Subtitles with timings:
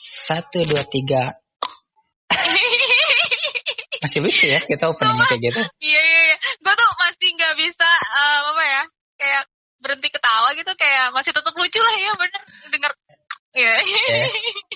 [0.00, 1.36] Satu, dua, tiga.
[4.00, 5.60] Masih lucu ya kita openingnya kayak gitu.
[5.84, 6.36] Iya iya iya.
[6.64, 8.82] Gue tuh masih nggak bisa um, apa ya
[9.20, 9.42] kayak
[9.76, 12.42] berhenti ketawa gitu kayak masih tetap lucu lah ya bener
[12.72, 12.92] denger.
[13.52, 13.74] Iya.
[13.76, 14.20] Oke.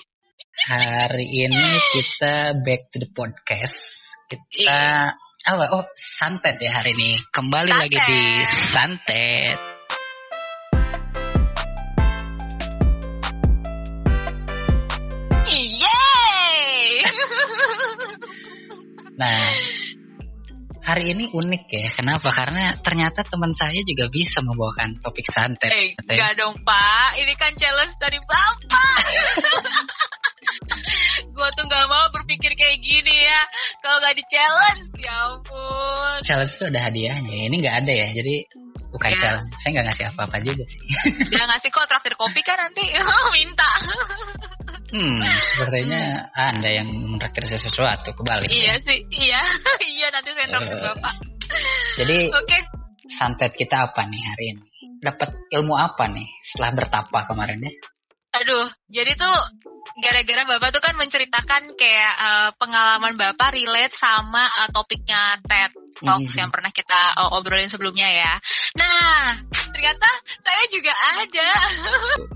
[0.69, 4.13] Hari ini kita back to the podcast.
[4.29, 5.09] Kita
[5.45, 5.65] apa?
[5.73, 7.19] Oh, santet ya hari ini.
[7.29, 9.74] Kembali lagi di santet.
[19.15, 19.47] Nah,
[20.83, 21.87] hari ini unik ya.
[21.91, 22.29] Kenapa?
[22.29, 25.71] Karena ternyata teman saya juga bisa membawakan topik santet.
[25.71, 28.99] Eh, enggak dong Pak, ini kan challenge dari Bapak.
[31.35, 33.41] gue tuh nggak mau berpikir kayak gini ya.
[33.83, 36.15] Kalau nggak di challenge, ya ampun.
[36.23, 37.37] Challenge itu ada hadiahnya.
[37.51, 38.07] Ini nggak ada ya.
[38.15, 38.35] Jadi
[38.91, 39.17] bukan Ya.
[39.19, 39.51] challenge.
[39.59, 40.81] Saya nggak ngasih apa-apa juga sih.
[41.31, 42.83] Dia ngasih kok traktir kopi kan nanti
[43.35, 43.67] minta.
[44.89, 45.17] Hmm,
[45.49, 48.49] sepertinya Anda yang menraktir saya sesuatu kebalik.
[48.49, 49.41] iya sih, iya,
[49.95, 50.83] iya nanti saya traktir Eh.
[50.93, 51.13] Bapak.
[51.95, 52.57] Jadi Oke,
[53.05, 54.63] santet kita apa nih hari ini?
[54.97, 57.73] Dapat ilmu apa nih setelah bertapa kemarin ya?
[58.35, 59.31] aduh, jadi tuh
[60.03, 66.35] gara-gara Bapak tuh kan menceritakan kayak eh, pengalaman Bapak relate sama eh, topiknya TED Talks
[66.35, 66.39] Mhm.
[66.43, 68.33] yang pernah kita eh, obrolin sebelumnya ya.
[68.75, 69.39] Nah,
[69.71, 70.09] ternyata
[70.43, 71.49] saya juga ada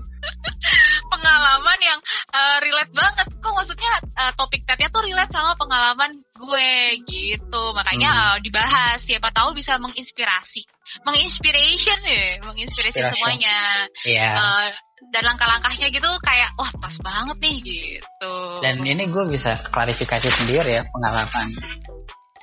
[1.20, 2.00] pengalaman yang
[2.32, 3.26] eh, relate banget.
[3.36, 6.72] Kok maksudnya eh, topik TED-nya tuh relate sama pengalaman gue
[7.04, 7.62] gitu.
[7.76, 8.98] Makanya eh, dibahas.
[9.04, 10.64] Siapa tahu bisa menginspirasi.
[11.04, 13.86] Menginspiration ya, menginspirasi semuanya.
[14.08, 14.30] Iya.
[14.32, 14.68] Eh,
[15.12, 18.34] dan langkah-langkahnya gitu kayak wah pas banget nih gitu.
[18.60, 21.48] Dan ini gue bisa klarifikasi sendiri ya pengalaman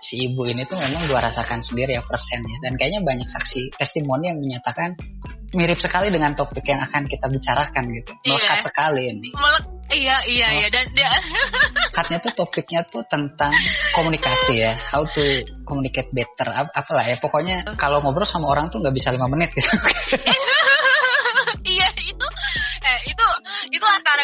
[0.07, 2.63] si ibu ini tuh memang gue rasakan sendiri ya persennya.
[2.63, 4.95] Dan kayaknya banyak saksi testimoni yang menyatakan
[5.51, 8.11] mirip sekali dengan topik yang akan kita bicarakan gitu.
[8.23, 8.39] Iya.
[8.39, 9.29] melekat sekali ini.
[9.35, 11.07] Melek- iya iya iya dan dia
[11.91, 13.51] Lekatnya tuh topiknya tuh tentang
[13.91, 14.71] komunikasi ya.
[14.79, 17.19] How to communicate better Ap- apalah ya.
[17.19, 19.67] Pokoknya kalau ngobrol sama orang tuh nggak bisa lima menit gitu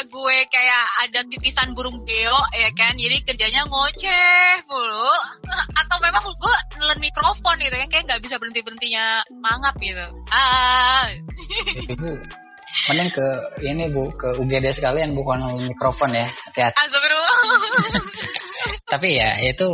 [0.07, 2.93] gue kayak ada titisan burung beo ya kan?
[2.95, 5.11] Jadi kerjanya ngoceh mulu.
[5.79, 9.05] Atau memang gue nelen mikrofon gitu kan kayak nggak bisa berhenti berhentinya
[9.39, 10.05] mangap gitu.
[10.31, 11.07] Ah.
[12.89, 13.27] Mending ke
[13.63, 16.27] ini bu ke UGD sekalian bukan mikrofon ya.
[16.51, 16.77] Hati-hati.
[18.91, 19.69] Tapi ya itu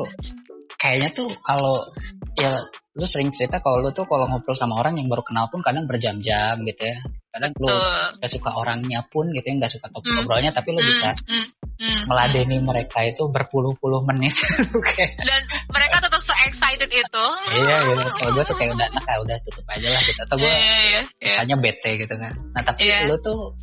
[0.79, 1.83] kayaknya tuh kalau
[2.39, 2.49] ya
[2.95, 5.83] lu sering cerita kalau lu tuh kalau ngobrol sama orang yang baru kenal pun kadang
[5.85, 6.97] berjam-jam gitu ya.
[7.29, 7.69] Kadang lu
[8.17, 11.45] gak suka orangnya pun gitu ya nggak suka topik ngobrolnya tapi lu Hmm, bisa hmm,
[11.77, 14.33] hmm, meladeni mereka itu berpuluh-puluh menit.
[14.89, 17.25] Kayak dan mereka tetap so excited itu.
[17.53, 20.19] Iya gitu kalau gue tuh kayak udah nah udah tutup aja lah gitu.
[20.25, 21.35] Atau gue Iya, iya, iya.
[21.43, 22.31] hanya bete gitu kan.
[22.55, 23.05] Nah tapi Iya.
[23.05, 23.53] lu tuh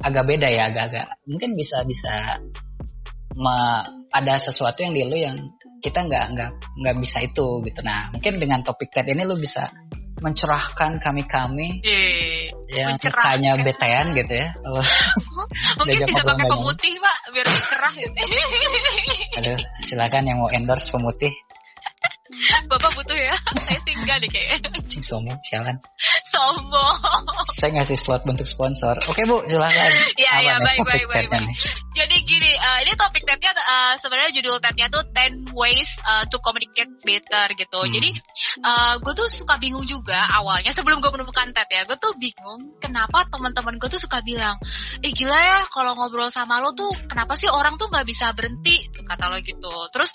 [0.00, 1.10] agak beda ya agak-agak.
[1.26, 2.38] Mungkin bisa bisa
[3.36, 5.36] me- ada sesuatu yang di lu yang
[5.80, 7.80] kita nggak nggak nggak bisa itu gitu.
[7.82, 9.66] Nah mungkin dengan topik TED ini lu bisa
[10.20, 11.80] mencerahkan kami-kami.
[11.80, 12.52] Iya.
[12.70, 14.48] yang mukanya betean gitu ya.
[14.54, 14.82] Kalau
[15.80, 18.18] Mungkin bisa pakai pemutih pak biar cerah gitu.
[19.40, 21.34] aduh silakan yang mau endorse pemutih
[22.70, 23.34] Bapak butuh ya?
[23.66, 24.70] Saya sih enggak deh kayaknya.
[24.90, 25.76] cing sombong sialan
[26.30, 26.98] Sombong.
[27.50, 31.48] saya ngasih slot bentuk sponsor oke bu silakan Iya, iya, baik, baik, baik, baik.
[31.94, 36.38] Jadi gini, eh, ini topik TED-nya eh, sebenarnya judul TED-nya tuh 10 ways eh, to
[36.42, 37.80] communicate better gitu.
[37.82, 37.92] Hmm.
[37.92, 38.10] Jadi
[38.62, 42.78] eh, gue tuh suka bingung juga awalnya sebelum gue menemukan TED ya, gue tuh bingung
[42.78, 44.54] kenapa teman-teman gue tuh suka bilang,
[45.02, 48.86] eh gila ya kalau ngobrol sama lo tuh kenapa sih orang tuh nggak bisa berhenti
[49.02, 49.72] kata lo gitu.
[49.90, 50.10] Terus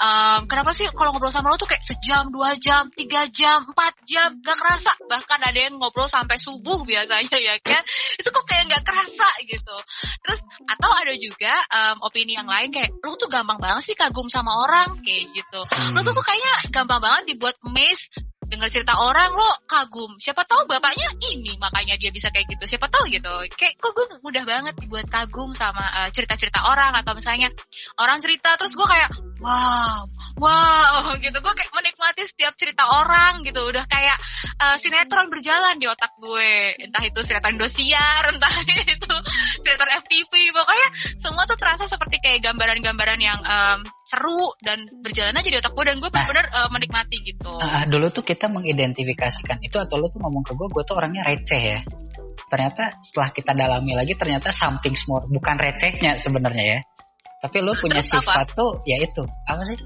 [0.00, 3.92] em, kenapa sih kalau ngobrol sama lo tuh kayak sejam, dua jam, tiga jam, empat
[4.08, 4.96] jam, gak kerasa.
[5.04, 7.84] Bahkan ada yang ngobrol sampai subuh biasanya ya kan.
[8.16, 9.76] Itu kok kayak nggak kerasa gitu.
[10.24, 14.32] Terus atau ada juga em, opini yang lain kayak lo tuh gampang banget sih kagum
[14.32, 15.60] sama orang kayak gitu.
[15.68, 15.92] Hmm.
[15.92, 20.66] Lo tuh kok kayaknya gampang banget dibuat amazed dengar cerita orang lo kagum siapa tahu
[20.66, 24.74] bapaknya ini makanya dia bisa kayak gitu siapa tahu gitu kayak kok gue mudah banget
[24.74, 27.46] dibuat kagum sama eh, cerita-cerita orang atau misalnya
[27.94, 30.02] orang cerita terus gue kayak wow
[30.40, 34.16] wow gitu gue kayak menikmati setiap cerita orang gitu udah kayak
[34.58, 38.54] eh, sinetron berjalan di otak gue entah itu sinetron Indosiar entah
[38.96, 39.14] itu
[39.62, 40.88] sinetron FTV pokoknya
[41.20, 45.84] semua tuh terasa seperti kayak gambaran-gambaran yang em, seru dan berjalan aja di otak gue
[45.86, 50.16] dan gue bener-bener eh, menikmati gitu Ah, dulu tuh kita mengidentifikasikan itu atau lu tuh
[50.24, 51.78] ngomong ke gue, gue tuh orangnya receh ya.
[52.48, 56.78] Ternyata setelah kita dalami lagi ternyata something more, bukan recehnya sebenarnya ya.
[57.44, 58.20] Tapi lu punya Terus apa?
[58.24, 59.76] sifat tuh ya itu apa sih?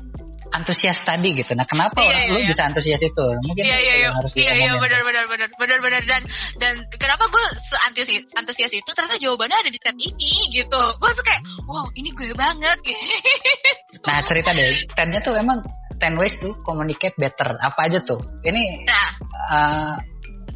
[0.52, 1.55] Antusias tadi gitu.
[1.56, 2.49] Nah, kenapa Iya, orang iya, lu iya.
[2.50, 3.26] bisa antusias itu?
[3.44, 6.23] Mungkin Iya iya iya harus iya iya benar benar benar benar benar dan
[6.61, 11.25] dan kenapa gue seantusias antusias itu ternyata jawabannya ada di tab ini gitu gue tuh
[11.25, 12.79] kayak wow ini gue banget
[14.06, 14.85] Nah, cerita deh.
[14.93, 15.64] Tennya tuh emang
[15.96, 17.56] 10 ways to communicate better.
[17.56, 18.20] Apa aja tuh?
[18.44, 19.08] Ini nah
[19.49, 19.94] eh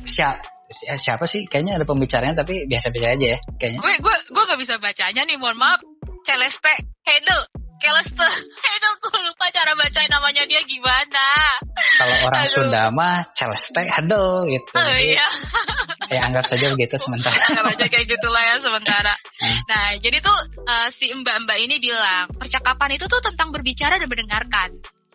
[0.05, 0.37] siapa
[1.01, 1.49] siapa sih?
[1.49, 3.81] Kayaknya ada pembicaranya tapi biasa-biasa aja ya kayaknya.
[3.81, 5.81] gue gue gue gak bisa bacanya nih mohon maaf
[6.29, 6.75] Celeste
[7.09, 7.41] Hedel
[7.79, 8.27] Celeste
[8.59, 11.27] Hedel gue lupa cara bacain namanya dia gimana
[11.97, 12.55] Kalau orang Aduh.
[12.59, 14.71] Sunda mah celeste aduh gitu.
[14.75, 15.27] oh iya
[16.09, 17.37] Ya anggap saja begitu sementara.
[17.37, 19.13] nggak baca kayak gitu lah ya sementara.
[19.39, 19.59] Hmm.
[19.69, 24.69] Nah, jadi tuh uh, si mbak-mbak ini bilang percakapan itu tuh tentang berbicara dan mendengarkan.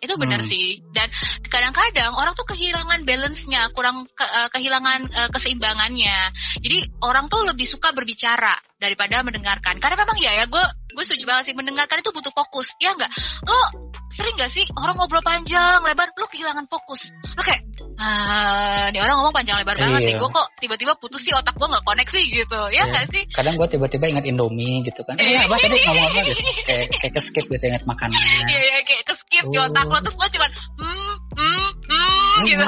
[0.04, 0.48] Itu benar Hmm.
[0.48, 0.84] sih.
[0.92, 1.08] Dan
[1.48, 6.30] kadang-kadang orang tuh kehilangan balance-nya, kurang ke- uh, kehilangan uh, keseimbangannya.
[6.60, 9.80] Jadi orang tuh lebih suka berbicara daripada mendengarkan.
[9.80, 10.64] Karena memang ya ya gue
[10.94, 12.70] gue setuju banget sih mendengarkan itu butuh fokus.
[12.78, 13.10] Ya enggak?
[13.48, 13.83] Lo
[14.14, 17.62] sering gak sih orang ngobrol panjang lebar lo kehilangan fokus lo kayak
[17.94, 20.08] ah ini orang ngomong panjang lebar banget Iya.
[20.10, 22.82] nih gue kok tiba-tiba putus sih otak gue nggak koneksi gitu ya Iya.
[22.90, 25.18] nggak sih Kadang gue tiba-tiba ingat Indomie gitu kan.
[25.18, 26.40] Eh apa tadi ngomong apa gitu.
[26.66, 28.18] Kayak kayak ke skip gitu ingat makanan.
[28.46, 32.64] Iya ya kayak ke skip di otak lo terus lo cuman hmm hmm hmm gitu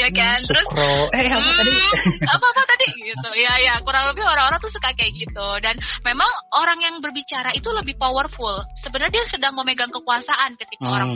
[0.00, 0.38] ya kan?
[0.40, 1.12] Terus Sukro.
[1.12, 1.70] Eh apa tadi?
[1.76, 2.86] hmm, apa apa tadi?
[2.96, 3.28] Gitu.
[3.36, 5.48] Ya ya kurang lebih orang-orang tuh suka kayak gitu.
[5.60, 8.64] Dan memang orang yang berbicara itu lebih powerful.
[8.80, 10.94] Sebenarnya dia sedang memegang kekuasaan ketika Hmm.
[10.96, 11.10] orang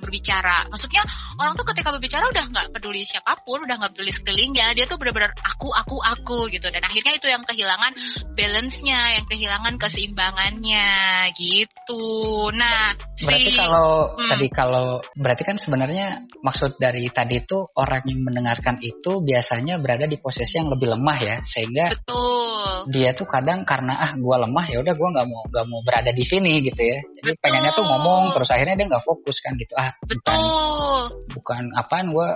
[0.00, 0.64] berbicara.
[0.72, 1.04] Maksudnya
[1.36, 4.72] orang tuh ketika berbicara udah nggak peduli siapa pun udah nggak peduli sekelilingnya.
[4.72, 6.66] Dia tuh benar-benar aku aku aku gitu.
[6.72, 7.92] Dan akhirnya itu yang kehilangan
[8.34, 10.88] balance-nya yang kehilangan keseimbangannya.
[11.36, 12.04] Gitu.
[12.56, 14.30] Nah Berarti si kalau Hmm.
[14.32, 20.06] tadi kalau berarti kan sebenarnya maksud dari tadi itu orang yang mendengarkan itu biasanya berada
[20.06, 24.64] di posisi yang lebih lemah ya sehingga betul dia tuh kadang karena ah gua lemah
[24.70, 27.42] ya udah gua nggak mau nggak mau berada di sini gitu ya jadi Betul.
[27.42, 31.02] pengennya tuh ngomong terus akhirnya dia nggak fokus kan gitu ah bukan betul
[31.34, 32.28] bukan apaan gua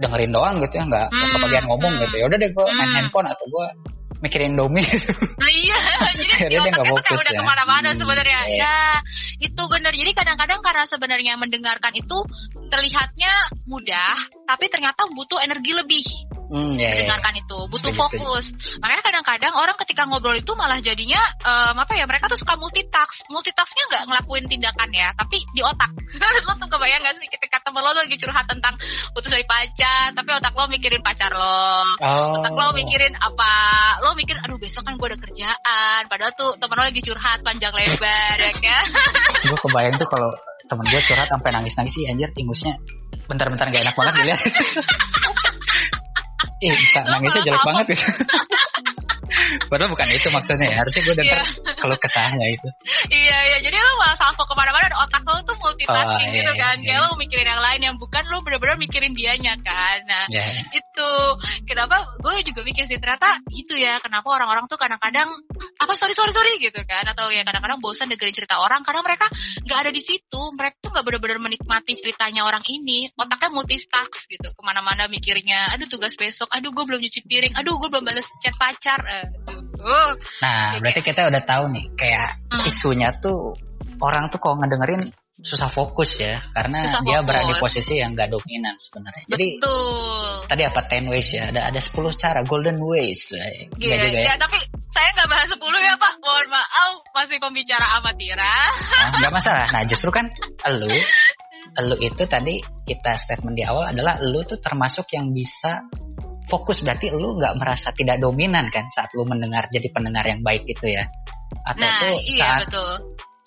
[0.00, 2.02] dengerin doang gitu ya nggak Hmm, kebagian ngomong hmm.
[2.08, 2.96] gitu ya udah deh gua main Hmm.
[2.98, 3.66] handphone atau gua
[4.20, 4.82] mikirin domi
[5.38, 5.78] Nah, iya,
[6.20, 7.38] jadi dia otaknya tuh kayak fokus udah ya.
[7.38, 8.40] ke mana-mana Hmm, sebenarnya.
[8.46, 8.62] iya.
[8.62, 8.76] Ya,
[9.40, 9.92] itu benar.
[9.92, 12.18] Jadi kadang-kadang karena sebenarnya mendengarkan itu
[12.68, 13.32] terlihatnya
[13.64, 14.14] mudah,
[14.46, 16.04] tapi ternyata butuh energi lebih
[16.52, 16.92] hmm, ya, ya.
[17.00, 18.44] mendengarkan itu, butuh fokus.
[18.78, 22.04] Makanya kadang-kadang orang ketika ngobrol itu malah jadinya em, apa ya?
[22.04, 23.24] Mereka tuh suka multitask.
[23.32, 25.90] Multitasknya nggak ngelakuin tindakan ya, tapi di otak.
[26.46, 28.74] lo tuh kebayang gak sih ketika temen lo lagi curhat tentang
[29.16, 31.96] putus dari pacar, tapi otak lo mikirin pacar lo.
[32.02, 33.52] oh otak lo mikirin apa
[34.02, 37.72] lo mikir aduh besok kan gue ada kerjaan padahal tuh temen lo lagi curhat panjang
[37.72, 38.84] lebar ya kan
[39.48, 40.30] gue kebayang tuh kalau
[40.66, 42.74] temen gue curhat sampai nangis nangis sih anjir ingusnya
[43.30, 44.40] bentar-bentar gak enak banget dilihat
[46.70, 48.04] Kak, nangisnya jelek banget gitu.
[49.70, 50.76] Padahal bukan itu maksudnya ya.
[50.82, 51.38] Harusnya gue denger
[51.78, 52.68] kalau kesahnya itu.
[53.10, 53.58] iya iya.
[53.62, 56.76] Jadi lo malah salvo ke mana-mana dan otak lo tuh multitasking Oh, gitu iya, kan.
[56.80, 56.84] iya.
[56.84, 59.98] kayak lo mikirin yang lain yang bukan lo bener-bener mikirin dianya kan.
[60.08, 60.24] Nah
[60.72, 61.10] itu.
[61.68, 61.96] Kenapa?
[62.20, 65.28] Gue juga mikir sih ternyata gitu ya kenapa orang-orang tuh kadang-kadang
[65.78, 67.04] apa sorry sorry sorry gitu kan.
[67.08, 69.26] Atau ya kadang-kadang bosan dengerin cerita orang karena mereka
[69.64, 70.42] nggak ada di situ.
[70.58, 73.08] Mereka tuh nggak benar-benar menikmati ceritanya orang ini.
[73.16, 74.48] Otaknya multitask gitu.
[74.52, 76.48] Ke mana-mana mikirnya aduh tugas besok.
[76.52, 77.54] Aduh gue belum nyuci piring.
[77.58, 82.62] Aduh gue belum balas chat pacar aduh Nah, berarti kita udah tahu nih kayak Hmm.
[82.66, 83.54] isunya tuh
[83.98, 85.02] orang tuh kalau ngedengerin
[85.42, 87.74] susah fokus ya karena Susah dia berada di fokus.
[87.82, 89.24] posisi yang gak dominan sebenarnya.
[89.26, 91.42] Jadi betul tadi apa 10 ways ya?
[91.50, 93.34] Ada ada 10 cara golden ways.
[93.34, 94.22] Iya, juga ya.
[94.22, 94.58] ya, tapi
[94.92, 96.12] saya nggak bahas 10 ya Pak.
[96.22, 98.54] Mohon maaf, masih pembicara amatira.
[98.94, 99.66] Nah, nggak masalah.
[99.72, 100.30] Nah, justru kan
[100.62, 100.94] elu
[101.72, 105.82] elu itu tadi kita statement di awal adalah elu tuh termasuk yang bisa
[106.52, 110.68] fokus berarti elu nggak merasa tidak dominan kan saat lu mendengar jadi pendengar yang baik
[110.68, 111.08] itu ya
[111.64, 112.92] atau Nah, tuh iya saat betul.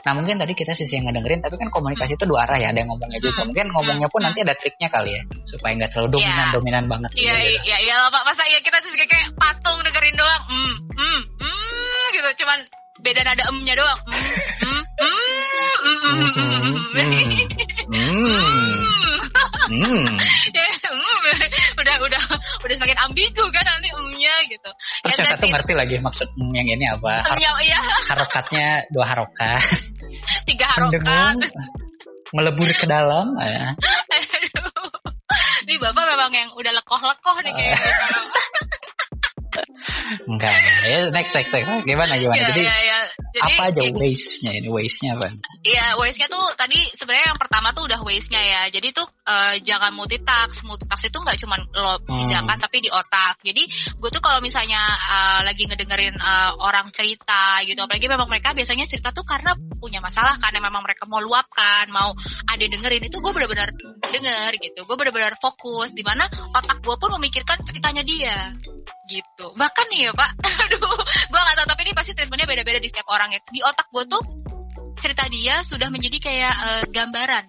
[0.02, 2.78] nah mungkin tadi kita sisi yang ngedengerin tapi kan komunikasi itu dua arah ya ada
[2.78, 3.48] yang ngomongnya juga Hmm.
[3.50, 4.28] mungkin ngomongnya pun Hmm.
[4.30, 6.54] nanti ada triknya kali ya supaya nggak terlalu dominan Iya.
[6.54, 7.30] dominan banget Iya, gitu.
[7.30, 8.24] iya, iya, iya lah, Pak.
[8.26, 10.44] Masa iya kita juga kayak patung dengerin doang.
[10.46, 12.30] Hmm, hmm, hmm, gitu.
[12.46, 12.60] Cuman
[13.02, 14.00] beda nada emnya doang.
[14.06, 14.30] Hmm,
[14.62, 15.35] hmm, hmm,
[21.76, 22.22] udah udah
[22.66, 24.70] udah semakin ambigu kan nanti emnya gitu.
[25.06, 27.14] Terus Ya, yang satu ngerti lagi maksud hmm yang ini apa?
[27.26, 29.62] Har- iya harokatnya dua harokat.
[30.50, 31.36] tiga harokat.
[32.34, 33.38] Melebur ke dalam.
[33.40, 33.74] ya.
[35.66, 37.80] Ini bapak memang yang udah lekoh-lekoh nih kayak.
[40.26, 40.54] Enggak,
[40.86, 41.70] ya next next next.
[41.86, 42.40] Gimana gimana?
[42.40, 43.00] Ya, Jadi ya, ya.
[43.36, 45.28] Jadi, apa aja ya, waste-nya ini waste-nya apa?
[45.60, 48.62] Iya, waste-nya tuh tadi sebenarnya yang pertama tuh udah waste-nya ya.
[48.72, 50.64] Jadi tuh eh, jangan multitask.
[50.64, 53.44] Multitask itu nggak cuma lo kerjakan tapi di otak.
[53.44, 53.68] Jadi
[54.00, 58.88] gue tuh kalau misalnya eh, lagi ngedengerin eh, orang cerita gitu, apalagi memang mereka biasanya
[58.88, 62.16] cerita tuh karena punya masalah, karena memang mereka mau luapkan, mau
[62.48, 63.68] ada dengerin itu gue benar-benar
[64.00, 64.80] denger gitu.
[64.88, 66.24] Gue benar-benar fokus di mana
[66.56, 68.56] otak gue pun memikirkan ceritanya dia
[69.12, 69.52] gitu.
[69.54, 70.32] Bahkan nih ya Pak,
[70.66, 73.40] aduh, gue nggak tahu tapi ini pasti treatmentnya beda-beda di setiap orang ya.
[73.44, 74.24] Di otak gue tuh
[75.00, 77.46] cerita dia sudah menjadi kayak eh, gambaran.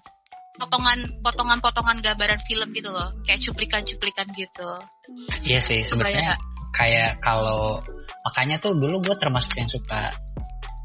[0.56, 3.12] Potongan potongan potongan gambaran film gitu loh.
[3.22, 4.68] Kayak cuplikan-cuplikan gitu.
[5.44, 6.40] Iya sih sebenarnya
[6.72, 7.80] kayak kalau
[8.26, 10.12] makanya tuh dulu gue termasuk yang suka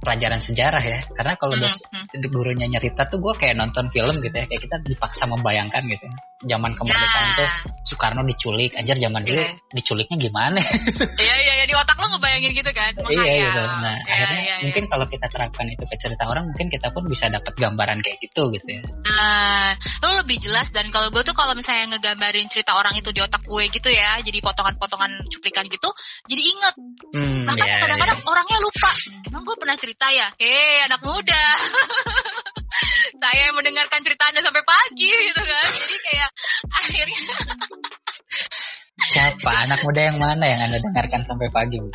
[0.01, 2.25] pelajaran sejarah ya karena kalau Hmm, dos hmm.
[2.27, 6.13] gurunya nyerita tuh gue kayak nonton film gitu ya kayak kita dipaksa membayangkan gitu ya.
[6.41, 7.49] zaman kemerdekaan Nah, tuh
[7.85, 9.53] Soekarno diculik anjir zaman dulu Iya.
[9.71, 10.57] diculiknya gimana
[11.23, 13.45] iya iya iya, di otak lo ngebayangin gitu kan iya Menghayal.
[13.45, 14.63] gitu nah Iya, akhirnya iya, iya.
[14.65, 18.17] mungkin kalau kita terapkan itu ke cerita orang mungkin kita pun bisa dapat gambaran kayak
[18.19, 18.81] gitu gitu ya
[19.11, 23.19] Nah, lo lebih jelas dan kalau gue tuh kalau misalnya ngegambarin cerita orang itu di
[23.19, 25.89] otak gue gitu ya, jadi potongan-potongan cuplikan gitu,
[26.25, 26.75] jadi inget.
[27.11, 28.25] hmm, Bahkan iya, kadang-kadang iya.
[28.25, 28.89] orangnya lupa.
[29.27, 30.27] Emang gue pernah cerita ya?
[30.39, 31.43] Hei, anak muda.
[33.21, 35.67] Saya yang mendengarkan cerita Anda sampai pagi gitu kan.
[35.67, 36.29] Jadi kayak
[36.73, 37.21] akhirnya
[39.01, 41.89] siapa anak muda yang mana yang anda dengarkan sampai pagi Bu?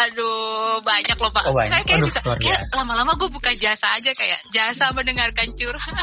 [0.00, 1.44] aduh banyak loh Pak.
[1.48, 1.72] Oh, banyak.
[1.72, 5.94] Saya kayak Aduh, bisa kayak lama-lama gue buka jasa aja kayak jasa mendengarkan curhat.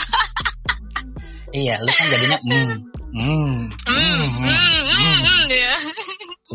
[1.56, 2.74] iya lu kan jadinya hmm
[3.16, 3.56] hmm
[3.88, 5.18] Hmm, hmm, hmm, hmm, hmm, hmm.
[5.24, 5.74] hmm, ya.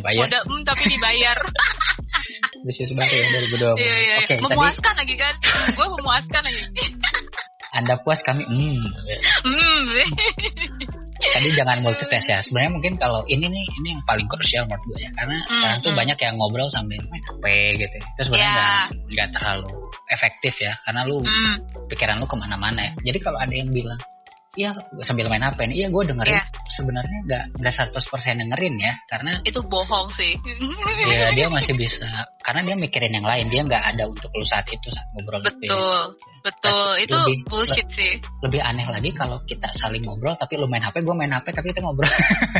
[0.01, 1.37] Bayar Udah hmm tapi dibayar.
[2.67, 4.15] bisnis baru ya 2020 Iya, iya, iya.
[4.23, 5.35] oke tadi memuaskan lagi kan?
[5.75, 6.63] gue memuaskan lagi.
[7.77, 8.79] Anda puas kami hmm
[9.43, 9.83] hmm
[11.23, 12.39] tadi jangan multitask ya.
[12.45, 15.11] Sebenarnya mungkin kalau ini nih ini yang paling krusial menurut gue ya.
[15.17, 16.01] Karena sekarang tuh hmm.
[16.05, 17.45] banyak yang ngobrol sambil main HP
[17.83, 17.97] gitu.
[17.99, 18.55] Itu sebenarnya Ya.
[18.55, 19.71] nggak nggak terlalu
[20.13, 20.73] efektif ya.
[20.85, 21.55] Karena lu hmm
[21.89, 22.93] pikiran lu ke mana-mana ya.
[23.13, 23.99] Jadi kalau ada yang bilang
[24.53, 26.45] Iya sambil main HP nih, iya gue dengerin Iya.
[26.69, 30.37] sebenarnya nggak nggak 100% dengerin ya karena itu bohong sih
[31.09, 32.05] ya dia masih bisa
[32.39, 35.57] karena dia mikirin yang lain dia nggak ada untuk lu saat itu saat ngobrol gitu
[35.65, 35.73] ya.
[35.73, 36.01] betul
[36.45, 40.81] betul itu Lebih- bullshit sih lebih aneh lagi kalau kita saling ngobrol tapi lu main
[40.81, 42.13] HP gue main HP tapi kita ngobrol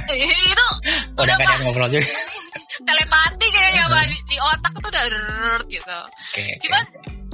[0.09, 0.67] itu
[1.21, 2.09] udah yang ngobrol juga
[2.89, 3.85] telepati kayaknya.
[3.85, 4.05] Pak.
[4.09, 5.05] di, di otak tuh udah
[5.69, 6.45] gitu oke oke.
[6.65, 6.85] Cuman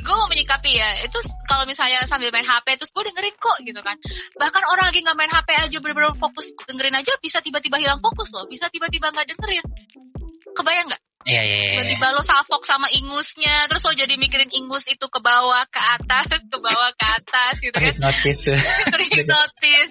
[0.09, 3.81] gue mau menyikapi ya itu kalau misalnya sambil main HP terus gue dengerin kok gitu
[3.85, 3.97] kan.
[4.41, 8.33] Bahkan orang lagi nggak main HP aja bener-bener fokus dengerin aja bisa tiba-tiba hilang fokus
[8.33, 9.65] loh bisa tiba-tiba nggak dengerin.
[10.57, 14.87] Kebayang nggak iya iya iya tiba-tiba lo salfok sama ingusnya terus lo jadi mikirin ingus
[14.87, 17.95] itu ke bawah ke atas ke bawah ke atas gitu kan.
[17.97, 18.39] Terhipnotis
[18.95, 19.89] terhipnotis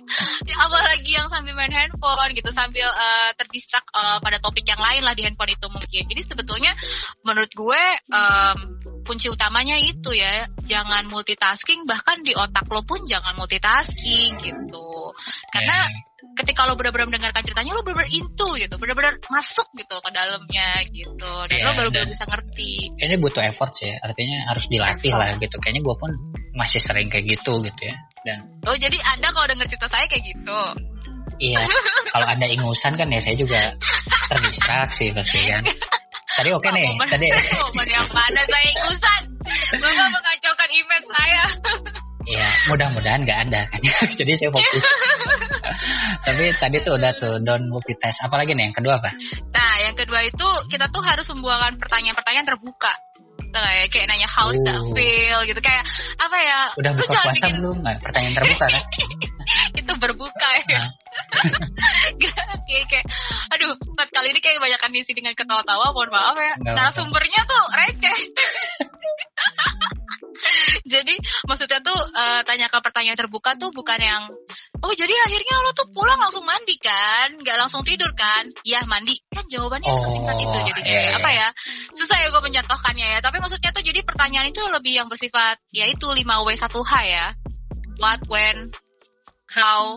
[0.55, 5.13] apalagi yang sambil main handphone gitu sambil eh, terdistrak eh, pada topik yang lain lah
[5.13, 6.03] di handphone itu mungkin.
[6.07, 6.71] Jadi sebetulnya
[7.21, 8.57] menurut gue em,
[9.03, 14.91] kunci utamanya itu ya jangan multitasking bahkan di otak lo pun jangan multitasking gitu.
[15.51, 15.87] Karena
[16.37, 21.16] ketika lo benar-benar mendengarkan ceritanya lo benar-benar into gitu benar-benar masuk gitu ke dalamnya gitu
[21.19, 23.95] dan Iya, lo baru-baru dan- bisa ngerti ini butuh effort sih ya.
[23.99, 25.19] artinya harus dilatih Effort.
[25.19, 26.11] lah gitu kayaknya gue pun
[26.53, 30.23] masih sering kayak gitu gitu ya dan oh jadi anda kalau denger cerita saya kayak
[30.25, 30.59] gitu
[31.39, 31.61] iya
[32.07, 33.73] kalau ada ingusan kan ya saya juga
[34.27, 35.63] terdistraksi pasti kan
[36.33, 41.43] tadi oke nih Momen- tadi momen yang mana saya ingusan Bapak mengacaukan event saya
[42.27, 43.79] Iya, mudah-mudahan nggak ada kan.
[44.19, 44.83] Jadi saya fokus.
[46.19, 48.19] Tapi tadi tuh udah tuh don't multitask.
[48.19, 49.15] Apalagi nih yang kedua apa?
[49.97, 52.93] Yang kedua itu kita tuh harus membuangkan pertanyaan-pertanyaan terbuka.
[53.49, 54.93] Kayak, kayak nanya how's that Oh.
[54.93, 55.81] feel gitu kayak
[56.21, 56.59] apa ya?
[56.77, 57.75] Udah buka puasa bikin belum?
[57.81, 58.83] Nggak, pertanyaan terbuka kan?
[59.79, 60.77] itu berbuka ya.
[60.77, 60.89] Hah?
[62.67, 63.05] kayak, kayak
[63.51, 66.53] aduh, empat kali ini kayak kebanyakan diisi dengan ketawa-tawa, mohon maaf ya.
[66.61, 66.97] Nggak Nah, apa-apa.
[66.99, 68.17] sumbernya tuh receh.
[70.87, 71.13] jadi
[71.49, 74.23] maksudnya tuh eh, tanyakan pertanyaan terbuka tuh bukan yang
[74.85, 79.17] oh jadi akhirnya lo tuh pulang langsung mandi kan nggak langsung tidur kan iya mandi
[79.33, 81.17] kan jawabannya Oh, sesingkat itu jadi iya, kayak iya.
[81.19, 81.47] apa ya
[81.97, 85.85] susah ya gue mencontohkannya ya tapi maksudnya tuh jadi pertanyaan itu lebih yang bersifat ya
[85.89, 87.25] itu 5W 1H ya
[87.97, 88.69] what when
[89.51, 89.95] how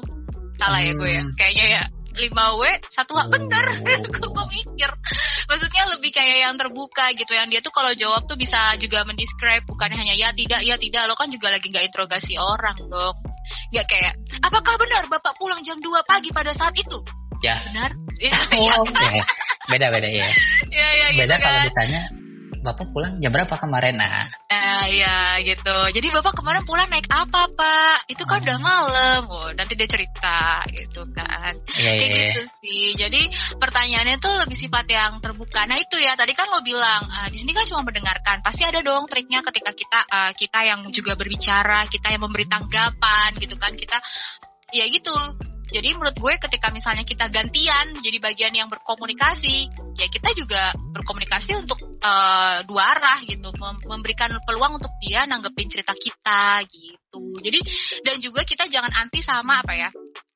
[0.56, 1.34] salah ya gue ya Hmm.
[1.36, 4.28] kayaknya ya 5W 1H bener Oh.
[4.34, 4.90] gue mikir
[5.46, 9.62] maksudnya lebih kayak yang terbuka gitu yang dia tuh kalau jawab tuh bisa juga mendescribe
[9.64, 13.14] bukan hanya ya tidak ya tidak lo kan juga lagi nggak interogasi orang dong
[13.72, 16.98] nggak kayak apakah benar bapak pulang jam 2 pagi pada saat itu
[17.40, 17.56] Ya.
[17.72, 17.88] benar
[18.20, 19.24] ya Oh, ya ya.
[19.66, 20.28] Beda-beda ya.
[20.76, 21.66] ya, ya gitu Beda kalau kan.
[21.72, 22.00] ditanya
[22.60, 23.96] Bapak pulang jam berapa kemarin?
[23.96, 25.76] Nah, Eh ya gitu.
[25.96, 28.04] Jadi bapak kemarin pulang naik apa pak?
[28.04, 29.22] Itu kan udah malam.
[29.32, 31.56] Oh, nanti dia cerita gitu kan.
[31.72, 32.20] Iya, Kayak iya.
[32.20, 32.86] gitu sih.
[33.00, 33.20] Jadi
[33.56, 35.64] pertanyaannya tuh lebih sifat yang terbuka.
[35.64, 38.44] Nah itu ya tadi kan lo bilang ah, di sini kan cuma mendengarkan.
[38.44, 43.40] Pasti ada dong triknya ketika kita ah, kita yang juga berbicara, kita yang memberi tanggapan
[43.40, 43.72] gitu kan.
[43.72, 43.96] Kita
[44.76, 45.16] ya gitu.
[45.70, 51.54] Jadi menurut gue ketika misalnya kita gantian jadi bagian yang berkomunikasi, ya kita juga berkomunikasi
[51.56, 57.38] untuk eh, dua arah gitu, mem- memberikan peluang untuk dia nanggepin cerita kita gitu.
[57.38, 57.60] Jadi
[58.02, 59.90] dan juga kita jangan anti sama apa ya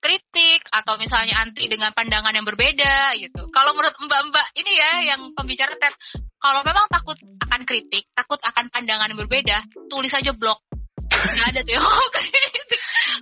[0.05, 3.49] kritik atau misalnya anti dengan pandangan yang berbeda gitu.
[3.49, 5.97] Kalau menurut mbak-mbak ini ya yang pembicara TED,
[6.37, 10.61] kalau memang takut akan kritik, takut akan pandangan yang berbeda, tulis aja blog.
[11.11, 12.65] Nggak ada tuh yang mau kritik.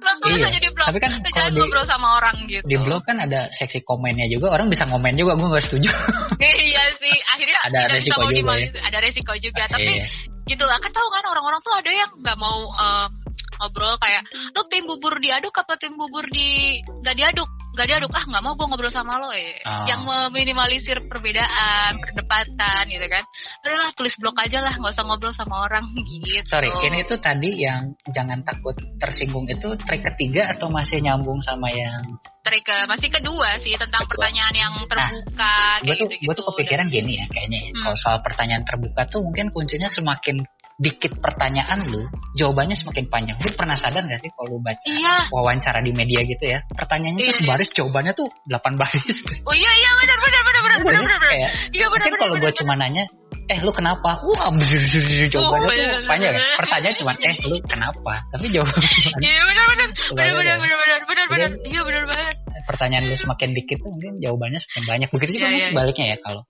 [0.03, 0.87] Lo tulis Iya, aja di blog.
[0.89, 2.65] tapi kan Lo jangan di- ngobrol sama orang gitu.
[2.65, 5.91] Di blog kan ada seksi komennya juga, orang bisa komen juga, gue nggak setuju.
[6.41, 10.07] iya sih, akhirnya Ada bisa resiko juga dimana- Ada resiko juga, tapi Iya.
[10.45, 13.09] gitu lah kan tahu kan orang-orang tuh ada yang nggak mau em,
[13.61, 14.23] ngobrol kayak
[14.53, 18.53] lo tim bubur diaduk apa tim bubur di nggak diaduk nggak diaduk ah nggak mau
[18.53, 19.87] gue ngobrol sama lo eh Oh.
[19.87, 23.23] yang meminimalisir perbedaan perdebatan gitu kan
[23.65, 27.17] udah lah tulis blog aja lah nggak usah ngobrol sama orang gitu Sorry, ini tuh
[27.17, 32.03] tadi yang jangan takut tersinggung itu trik ketiga atau masih nyambung sama yang
[32.43, 34.27] trik ke masih kedua sih tentang Kedua.
[34.27, 37.71] pertanyaan yang terbuka gue kayak tuh gitu gue tuh kepikiran gini ya kayaknya ya.
[37.71, 37.83] Hmm.
[37.87, 40.43] kalau soal pertanyaan terbuka tuh mungkin kuncinya semakin
[40.83, 42.03] dikit pertanyaan lu
[42.35, 43.39] jawabannya semakin panjang.
[43.39, 45.31] Lu pernah sadar gak sih kalau lu baca iya.
[45.31, 46.59] wawancara di media gitu ya?
[46.67, 49.17] Pertanyaannya tuh Iya, sebaris jawabannya tuh 8 baris.
[49.47, 51.19] Oh iya iya benar benar benar benar Iya benar benar.
[51.23, 51.31] benar.
[51.31, 53.05] kayak iya benar mungkin benar kalau gue benar, cuma nanya
[53.47, 54.11] eh lu kenapa?
[54.19, 54.41] Wah
[55.33, 56.33] jawabannya Oh, tuh iya, panjang.
[56.35, 56.57] Ya iya.
[56.59, 58.13] pertanyaan cuma eh lu kenapa?
[58.35, 58.83] Tapi jawaban
[59.27, 59.89] iya benar benar.
[59.93, 60.57] Benar Kebayang benar ya?
[60.59, 61.49] benar benar benar benar.
[61.53, 62.35] Jadi- iya benar banget.
[62.63, 65.09] pertanyaan lu semakin dikit tuh mungkin jawabannya semakin banyak.
[65.11, 65.67] Begitu juga Iya, iya.
[65.71, 66.43] sebaliknya ya kalau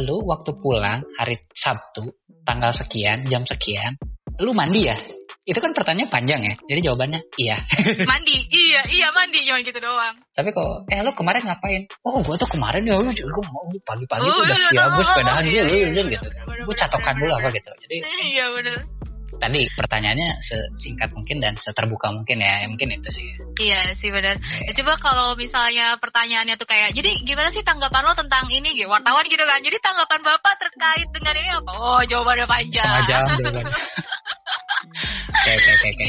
[0.00, 2.08] lu waktu pulang hari Sabtu
[2.48, 4.00] tanggal sekian jam sekian
[4.40, 4.96] lu mandi ya?
[5.42, 7.58] Itu kan pertanyaan panjang ya jadi jawabannya iya.
[8.10, 10.14] Mandi iya iya mandi cuma gitu doang.
[10.32, 11.82] Tapi kok eh lu kemarin ngapain?
[12.06, 15.04] Oh gua tuh kemarin ya gua mau pagi-pagi Oh, tuh udah iya, siap oh, gua
[15.04, 16.26] sepedaan iya, dulu iya, iya, gitu.
[16.30, 17.42] bener, gua bener, catokan bener, dulu bener.
[17.42, 17.96] apa gitu jadi
[18.32, 18.78] iya benar
[19.42, 23.26] tadi pertanyaannya sesingkat mungkin dan seterbuka mungkin ya mungkin itu sih.
[23.58, 24.38] Iya sih benar.
[24.38, 28.70] Ya, coba kalau misalnya pertanyaannya tuh kayak jadi gimana sih tanggapan lo tentang ini?
[28.78, 29.58] Gitu wartawan gitu kan.
[29.58, 31.70] Jadi tanggapan bapak terkait dengan ini apa?
[31.74, 32.86] Oh jawabannya panjang.
[32.86, 33.22] Setengah jam
[35.42, 36.06] jawabannya oke oke oke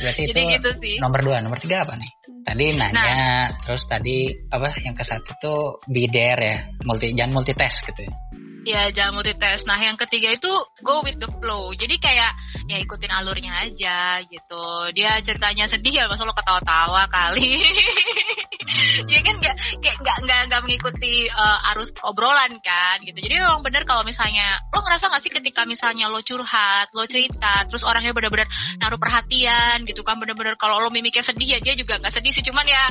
[0.00, 0.96] berarti itu jadi gitu sih.
[0.96, 1.36] nomor dua.
[1.44, 2.10] Nomor tiga apa nih?
[2.40, 4.72] Tadi nanya terus tadi apa?
[4.80, 5.60] Yang ke satu tuh
[6.08, 6.56] there ya.
[6.88, 8.14] Multi jangan multitask gitu ya
[8.64, 9.64] Ya jangan multitask.
[9.64, 10.52] Nah yang ketiga itu
[10.84, 11.72] go with the flow.
[11.72, 12.32] Jadi kayak
[12.68, 14.66] ya ikutin alurnya aja gitu.
[14.92, 17.56] Dia ceritanya sedih ya masa lo ketawa-tawa kali.
[18.70, 19.08] Hmm.
[19.08, 23.18] Dia kan nggak kayak nggak nggak nggak mengikuti uh, arus obrolan kan gitu.
[23.18, 27.66] Jadi memang benar kalau misalnya lo ngerasa nggak sih ketika misalnya lo curhat, lo cerita,
[27.66, 28.46] terus orangnya benar-benar
[28.78, 32.44] naruh perhatian gitu kan benar-benar kalau lo mimiknya sedih ya dia juga nggak sedih sih
[32.46, 32.84] cuman ya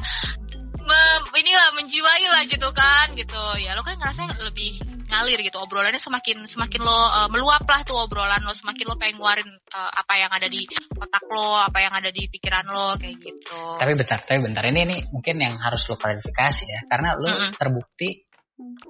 [0.83, 5.57] mem, inilah menjiwai lah gitu kan gitu ya lo kan ngerasa lebih ngalir gitu.
[5.57, 8.53] Obrolannya semakin semakin lo uh, meluap lah tuh obrolan lo.
[8.53, 10.63] Semakin lo pengen ngeluarin uh, apa yang ada di
[10.95, 13.61] otak lo apa yang ada di pikiran lo kayak gitu.
[13.81, 14.63] Tapi bentar tapi bentar.
[14.63, 16.81] Ini ini mungkin yang harus lo klarifikasi ya.
[16.85, 17.51] Karena lo Mm-mm.
[17.57, 18.29] terbukti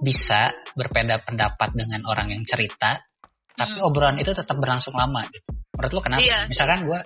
[0.01, 2.97] bisa berbeda pendapat dengan orang yang cerita
[3.59, 3.87] tapi Mm.
[3.91, 5.19] obrolan itu tetap berlangsung lama.
[5.75, 6.23] Menurut lo kenapa?
[6.23, 6.47] Iya.
[6.47, 6.99] misalkan gue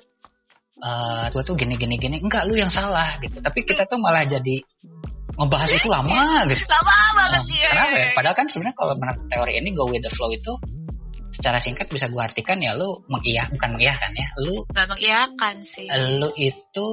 [0.84, 2.18] eh gue tuh gini gini gini.
[2.22, 3.42] Enggak lu yang salah gitu.
[3.42, 4.62] Tapi kita tuh malah jadi
[5.40, 8.08] ngebahas itu lama gitu lama banget Nah, ya Kenapa ya?
[8.14, 10.54] Padahal kan sebenarnya kalau menurut teori ini go with the flow itu
[11.34, 15.90] secara singkat bisa gue artikan ya lu mengiyah bukan mengiyahkan ya lu nggak mengiyakan sih
[15.90, 16.88] lu itu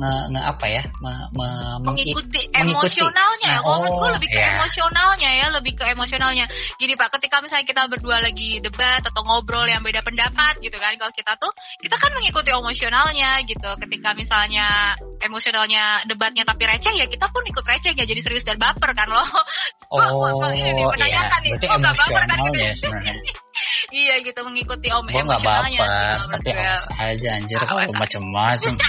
[0.00, 1.48] nge, nge apa ya me, me,
[1.84, 2.72] mengi- mengikuti mengikuti.
[2.72, 3.52] emosionalnya.
[3.52, 4.50] Nah, Kalau menurut gue oh, lebih ke iya.
[4.56, 6.46] emosionalnya ya, lebih ke emosionalnya.
[6.80, 10.92] Gini Pak, ketika misalnya kita berdua lagi debat atau ngobrol yang beda pendapat gitu kan,
[10.96, 13.70] kalau kita tuh kita kan mengikuti emosionalnya gitu.
[13.82, 18.58] Ketika misalnya emosionalnya debatnya tapi receh ya kita pun ikut receh ya jadi serius dan
[18.58, 19.26] baper kan loh.
[19.92, 22.58] oh wah, ini iya menanyakan nih, berarti kok nggak baper kan gitu?
[22.58, 22.72] ya
[23.90, 27.58] iya gitu mengikuti om gue nggak baper tapi awas aja anjir.
[27.62, 27.94] Kalau aja.
[27.94, 28.74] macem-macem.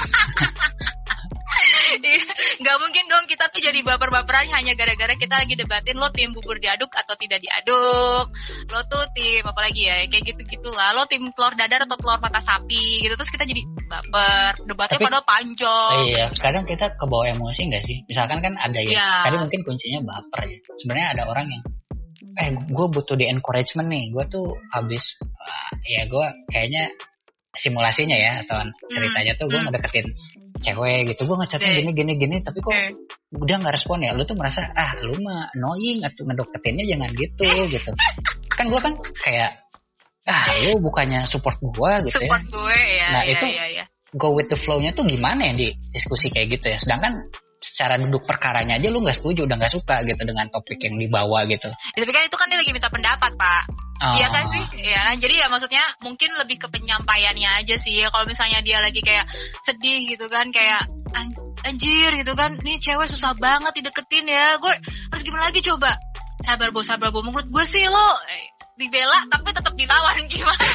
[1.94, 2.20] Iya,
[2.60, 6.58] nggak mungkin dong kita tuh jadi baper-baperan hanya gara-gara kita lagi debatin lo tim bubur
[6.58, 8.26] diaduk atau tidak diaduk.
[8.74, 12.18] Lo tuh tim apa lagi ya kayak gitu-gitu lah lo tim telur dadar atau telur
[12.18, 13.14] mata sapi gitu.
[13.14, 14.52] Terus kita jadi baper.
[14.66, 15.98] Debatnya Tapi- padahal panjang.
[16.10, 17.98] iya kadang kita kebawa emosi nggak sih?
[18.10, 19.10] Misalkan kan ada ya Iya.
[19.30, 20.58] tadi mungkin kuncinya baper ya.
[20.82, 21.62] Sebenarnya ada orang yang
[22.34, 26.90] eh gue butuh di encouragement nih gue tuh habis ah, ya gue kayaknya
[27.54, 29.70] simulasinya ya atau ceritanya tuh gue hmm.
[29.70, 30.08] ngedeketin
[30.64, 31.78] cewek gitu gue ngechatnya Oke.
[31.86, 32.98] gini gini gini tapi kok Oke.
[33.38, 37.46] udah nggak respon ya lu tuh merasa ah lu mah annoying atau ngedeketinnya jangan gitu
[37.74, 37.92] gitu
[38.50, 39.52] kan gue kan kayak
[40.26, 43.86] ah lu bukannya support gua gitu support ya gue ya Nah, ya, itu- ya, ya.
[44.18, 47.30] go with the flow-nya tuh gimana ya di diskusi kayak gitu ya sedangkan
[47.64, 51.48] secara duduk perkaranya aja lu nggak setuju udah nggak suka gitu dengan topik yang dibawa
[51.48, 53.64] gitu Ya, tapi kan itu kan dia lagi minta pendapat pak
[54.04, 54.64] Oh, Iya kan sih?
[54.92, 55.16] Kan?
[55.16, 58.04] Jadi ya maksudnya mungkin lebih ke penyampaiannya aja sih.
[58.04, 59.24] Kalau misalnya dia lagi kayak
[59.64, 60.84] sedih gitu kan, kayak
[61.16, 61.32] "An-
[61.64, 64.60] anjir gitu kan, nih cewek susah banget dideketin ya.
[64.60, 64.76] Gue
[65.08, 65.96] harus gimana lagi coba?
[66.44, 67.24] Sabar bo, sabar bo.
[67.24, 68.44] Menurut gue sih lo eh,
[68.76, 70.68] dibela tapi tetap dilawan gimana?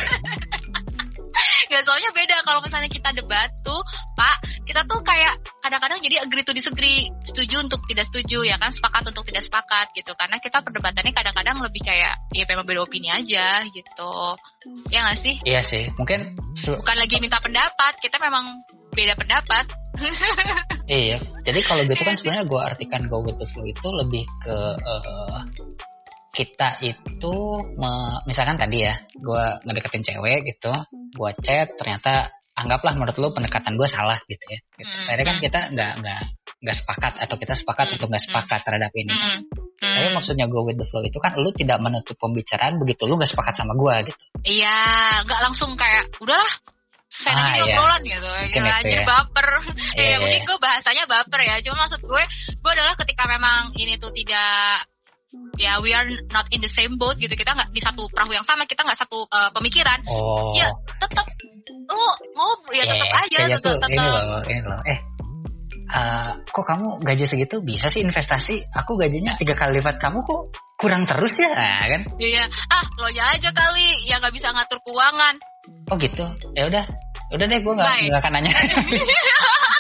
[1.72, 3.80] Gak soalnya beda kalau misalnya kita debat tuh,
[4.16, 8.70] Pak, kita tuh kayak kadang-kadang jadi agree to disagree, setuju untuk tidak setuju ya kan,
[8.72, 10.12] sepakat untuk tidak sepakat gitu.
[10.16, 14.12] Karena kita perdebatannya kadang-kadang lebih kayak ya memang beda opini aja gitu.
[14.92, 15.34] Ya nggak sih?
[15.46, 18.44] iya sih mungkin Bukan lagi minta pendapat, kita memang
[18.92, 19.64] beda pendapat.
[20.88, 24.56] Iya, jadi kalau gitu kan sebenarnya gue artikan go with the flow itu lebih ke
[24.80, 25.40] eh,
[26.30, 27.34] kita itu
[27.76, 33.78] me- misalkan tadi ya, gue ngedeketin cewek gitu, gue chat ternyata anggaplah menurut lu pendekatan
[33.78, 34.58] gue salah gitu ya.
[34.74, 34.90] Gitu.
[34.90, 35.44] Hmm, Akhirnya kan hmm.
[35.46, 36.20] kita nggak nggak
[36.58, 38.34] nggak sepakat atau kita sepakat Hmm, untuk nggak hmm.
[38.34, 39.14] sepakat terhadap ini.
[39.14, 39.38] Mm,
[39.78, 39.94] mm.
[39.94, 43.30] Tapi maksudnya go with the flow itu kan lu tidak menutup pembicaraan begitu lu nggak
[43.30, 44.18] sepakat sama gue gitu.
[44.42, 44.78] Iya,
[45.22, 46.50] nggak langsung kayak udahlah
[47.08, 47.72] selesai Ah, iya.
[47.78, 48.26] obrolan gitu.
[48.26, 49.06] Mungkin Ya, jadi ya.
[49.06, 49.48] baper.
[49.96, 50.16] Iya, ya iya.
[50.18, 51.54] mungkin gue bahasanya baper ya.
[51.64, 52.22] Cuma maksud gue,
[52.58, 54.82] gue adalah ketika memang ini tuh tidak
[55.60, 57.32] ya we are not in the same boat gitu.
[57.34, 60.00] Kita nggak di satu perahu yang sama kita nggak satu uh, pemikiran.
[60.08, 61.26] Oh, Iya, tetap
[61.88, 62.04] lu
[62.36, 64.80] ngobrol ya tetap Iya, aja tetap ini tetap loh, ini loh.
[64.84, 64.98] Eh,
[65.92, 67.60] eh, kok kamu gaji segitu?
[67.60, 68.60] Bisa sih investasi?
[68.72, 70.00] Aku gajinya tiga kali lipat.
[70.00, 72.02] Kamu kok kurang terus ya, Nah, kan?
[72.20, 74.04] iya ah lo aja kali.
[74.08, 75.34] Yang nggak bisa ngatur keuangan.
[75.92, 76.24] Oh gitu.
[76.56, 76.84] Ya udah,
[77.36, 78.52] udah deh, gue nggak nggak akan nanya.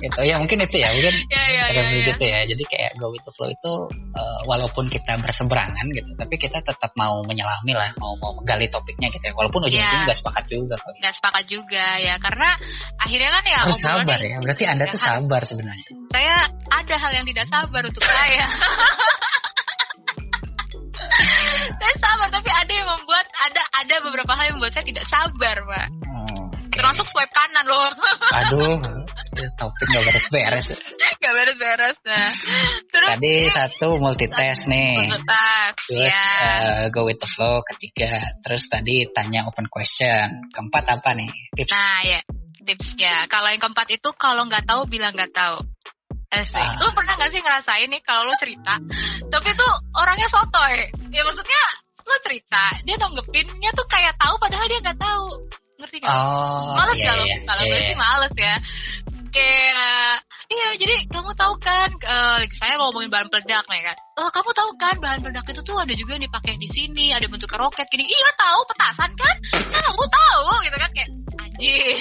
[0.00, 0.18] gitu.
[0.24, 2.04] Ya mungkin itu ya mungkin ya ya ada ya, ya.
[2.10, 2.38] gitu ya.
[2.48, 3.72] Jadi kayak go with the flow itu
[4.14, 9.10] eh, walaupun kita berseberangan gitu tapi kita tetap mau menyelami lah mau mau menggali topiknya
[9.12, 9.32] gitu ya.
[9.36, 10.06] Walaupun ujung-ujungnya Iya.
[10.08, 12.14] nggak sepakat juga kok nggak sepakat juga ya.
[12.18, 12.50] Karena
[12.98, 14.36] akhirnya kan ya harus sabar ya.
[14.40, 15.86] Berarti anda tuh kan, sabar sebenarnya.
[16.14, 16.36] Saya
[16.70, 18.44] ada hal yang tidak sabar untuk saya.
[21.80, 25.56] Saya sabar tapi ada yang membuat ada ada beberapa hal yang membuat saya tidak sabar
[25.58, 25.86] pak.
[26.06, 26.74] Hmm, oke.
[26.74, 27.90] termasuk swipe kanan loh.
[28.42, 28.78] Aduh.
[28.78, 28.92] ya,
[29.58, 30.66] topik nggak beres-beres
[31.20, 32.30] nggak beres-beres nah
[32.90, 36.26] terus tadi satu multitask nih tas Terus ya
[36.84, 41.74] eh, go with the flow ketiga terus tadi tanya open question keempat apa nih tips
[41.74, 42.20] Nah ya
[42.64, 45.60] tipsnya kalau yang keempat itu kalau nggak tahu bilang nggak tahu.
[46.32, 46.58] Asik.
[46.58, 46.74] Ah.
[46.82, 48.74] Lu pernah gak sih ngerasain nih kalau lu cerita,
[49.30, 50.90] tapi tuh orangnya sotoy.
[51.14, 51.62] Ya maksudnya
[52.02, 55.28] lu cerita, dia nanggepinnya tuh kayak tahu padahal dia nggak tahu.
[55.78, 56.10] Ngerti gak?
[56.10, 57.86] oh males iya, kalau iya, kalau iya, gue iya.
[57.86, 58.54] sih males ya.
[59.34, 60.22] Kayak
[60.54, 63.96] iya jadi kamu tahu kan eh, saya mau ngomongin bahan peledak nih kan.
[64.22, 67.26] Oh kamu tahu kan bahan peledak itu tuh ada juga yang dipakai di sini, ada
[67.26, 68.06] bentuk roket gini.
[68.06, 69.36] Iya tahu petasan kan?
[69.50, 71.10] Kan aku tahu gitu kan kayak
[71.54, 71.96] anjir.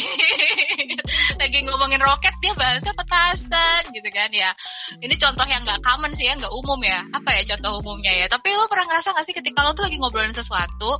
[1.41, 4.51] Lagi ngomongin roket dia bahasnya petasan gitu kan ya.
[4.97, 7.01] Ini contoh yang nggak common sih ya, nggak umum ya.
[7.13, 8.25] Apa ya contoh umumnya ya?
[8.29, 10.91] Tapi lo pernah ngerasa nggak sih ketika lo tuh lagi ngobrolin sesuatu,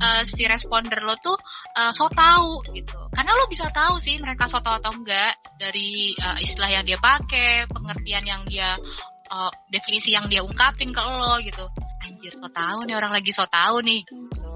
[0.00, 1.36] eh, si responder lo tuh
[1.76, 2.98] eh, so tahu gitu.
[3.12, 6.98] Karena lo bisa tahu sih mereka so tahu atau enggak dari eh, istilah yang dia
[6.98, 8.74] pakai, pengertian yang dia
[9.30, 11.62] eh, definisi yang dia ungkapin ke lo gitu.
[12.02, 14.02] Anjir so tahu nih orang lagi so tahu nih.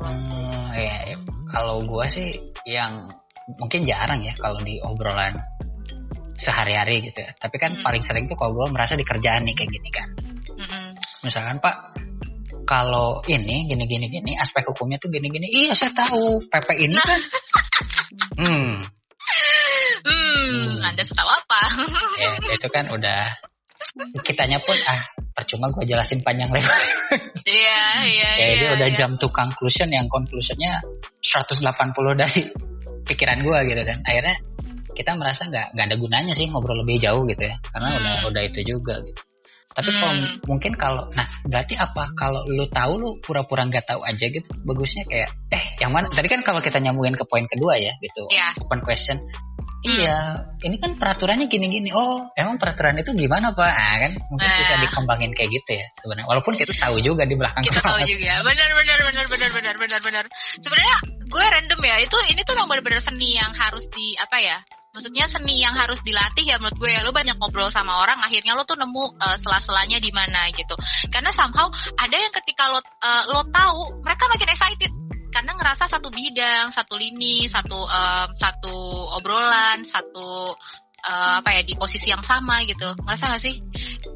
[0.02, 1.16] Hmm, ya, ya.
[1.54, 2.34] kalau gua sih
[2.66, 3.06] yang
[3.62, 5.30] mungkin jarang ya kalau di obrolan
[6.34, 7.30] sehari-hari gitu ya.
[7.38, 7.84] Tapi kan Hmm.
[7.86, 10.08] paling sering tuh kalau gua merasa di kerjaan nih kayak gini kan.
[10.58, 10.86] Mm-mm.
[11.22, 11.76] Misalkan Pak,
[12.66, 15.46] kalau ini gini gini gini aspek hukumnya tuh gini gini.
[15.46, 17.20] Iya saya tahu PP ini kan.
[18.42, 18.70] hmm,
[20.54, 20.86] Hmm, Hmm.
[20.86, 21.60] Anda suka apa?
[22.22, 23.18] ya, itu kan udah
[24.22, 25.00] kitanya pun ah
[25.34, 26.70] percuma gua jelasin panjang lebar.
[27.44, 28.60] Iya, iya, Kayak iya.
[28.62, 28.96] dia udah iya.
[28.96, 30.80] jam to conclusion yang conclusionnya
[31.20, 31.60] 180
[32.16, 32.40] dari
[33.08, 33.98] pikiran gua gitu kan.
[34.02, 34.36] Akhirnya
[34.94, 37.54] kita merasa nggak nggak ada gunanya sih ngobrol lebih jauh gitu ya.
[37.68, 37.98] Karena Hmm.
[38.00, 39.20] udah udah itu juga gitu.
[39.74, 40.38] Tapi kalau Hmm.
[40.46, 44.48] mungkin kalau nah berarti apa kalau lu tahu lu pura-pura nggak tahu aja gitu.
[44.62, 48.22] Bagusnya kayak eh yang mana tadi kan kalau kita nyambungin ke poin kedua ya gitu.
[48.30, 48.54] Iya.
[48.62, 49.18] Open question.
[49.84, 50.18] Iya,
[50.64, 51.92] ini kan peraturannya gini-gini.
[51.92, 53.68] Oh, emang peraturan itu gimana, Pak?
[53.68, 54.58] Ah, kan mungkin Nah.
[54.64, 56.28] bisa dikembangin kayak gitu ya sebenarnya.
[56.32, 60.00] Walaupun kita tahu juga di belakang kita tahu juga benar benar benar benar benar benar
[60.00, 60.24] benar
[60.60, 64.58] sebenarnya gue random ya itu ini tuh memang benar-benar seni yang harus di apa ya
[64.94, 68.54] maksudnya seni yang harus dilatih ya menurut gue ya lo banyak ngobrol sama orang akhirnya
[68.54, 70.78] lo tuh nemu uh, sela-selanya di mana gitu
[71.10, 71.66] karena somehow
[71.98, 74.90] ada yang ketika lo uh, lo tahu mereka makin excited
[75.34, 78.76] karena ngerasa satu bidang satu lini satu um, satu
[79.18, 80.54] obrolan satu
[81.04, 83.58] uh, apa ya di posisi yang sama gitu ngerasa gak sih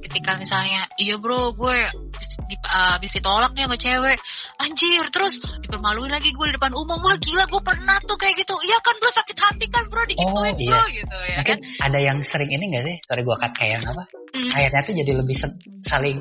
[0.06, 1.76] ketika misalnya iya bro gue
[2.48, 4.18] di, uh, ditolak nih sama cewek
[4.62, 8.54] anjir terus dipermaluin lagi gue di depan umum wah gila gue pernah tuh kayak gitu
[8.64, 10.70] iya kan bro sakit hati kan bro digituin Oh, iya.
[10.70, 12.96] bro gitu ya Mungkin kan ada yang sering ini gak sih?
[13.04, 14.04] Sorry gue cut kayak apa?
[14.34, 14.50] Hmm.
[14.54, 15.36] Akhirnya tuh jadi lebih
[15.82, 16.18] saling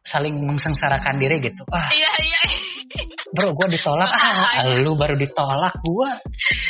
[0.00, 1.62] saling mengsengsarakan diri gitu.
[1.68, 2.40] Wah, iya iya
[3.30, 6.10] bro gue ditolak ah lu baru ditolak gue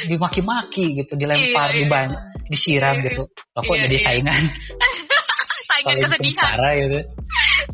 [0.07, 1.81] dimaki-maki gitu dilempar Iya, iya.
[1.87, 2.09] diban
[2.51, 4.05] disiram Iya, gitu Loh, kok iya, jadi iya.
[4.05, 4.43] saingan
[5.71, 7.01] saingan kesedihan gitu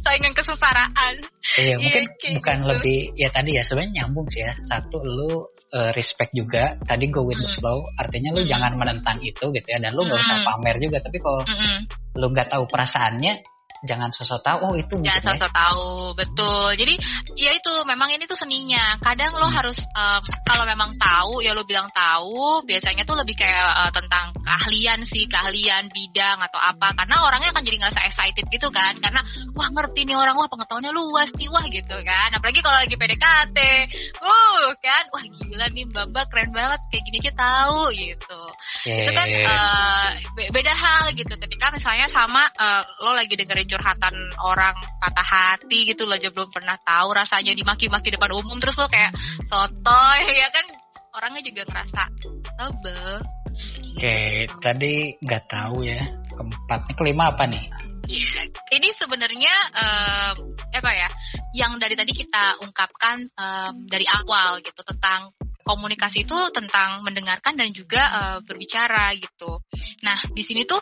[0.05, 1.15] saingan kesengsaraan
[1.59, 2.05] iya mungkin
[2.39, 2.69] bukan gitu.
[2.71, 5.33] lebih ya tadi ya sebenarnya nyambung sih ya satu lu
[5.67, 7.57] eh, respect juga tadi go with the Hmm.
[7.59, 8.51] flow artinya lu Hmm.
[8.55, 10.47] jangan menentang itu gitu ya dan lu nggak usah Hmm.
[10.47, 11.43] pamer juga tapi kalau
[12.15, 13.33] lu nggak tahu perasaannya
[13.85, 15.35] jangan sosok tahu oh itu Jangan gitu ya.
[15.37, 16.67] sosok tahu, betul.
[16.79, 16.95] Jadi
[17.37, 18.97] ya itu memang ini tuh seninya.
[19.03, 19.57] Kadang lo Hmm.
[19.61, 22.65] harus em, kalau memang tahu ya lo bilang tahu.
[22.65, 26.97] Biasanya tuh lebih kayak eh, tentang keahlian sih, keahlian bidang atau apa.
[26.97, 28.97] Karena orangnya akan jadi ngerasa excited gitu kan.
[29.03, 29.21] Karena
[29.53, 32.29] wah ngerti nih orang, wah pengetahuannya luas nih, wah gitu kan.
[32.33, 33.59] Apalagi kalau lagi PDKT,
[34.23, 38.41] uh kan, wah gila nih Mbak keren banget kayak gini kita tahu gitu
[38.87, 39.27] itu kan
[40.37, 45.91] be- beda hal gitu ketika misalnya sama eh, lo lagi dengerin curhatan orang patah hati
[45.93, 49.13] gitu lo aja belum pernah tahu rasanya dimaki-maki depan umum terus lo kayak
[49.45, 50.65] sotoy ya kan
[51.17, 52.03] orangnya juga ngerasa
[52.57, 53.11] sebel
[53.97, 54.19] oke
[54.63, 56.01] tadi nggak tahu ya
[56.33, 57.67] keempat kelima apa nih
[58.07, 58.47] Iya.
[58.71, 61.11] ini sebenarnya em, apa ya
[61.59, 65.35] yang dari tadi kita ungkapkan em, dari awal gitu tentang
[65.67, 69.59] komunikasi itu tentang mendengarkan dan juga eh, berbicara gitu.
[70.07, 70.79] Nah di sini tuh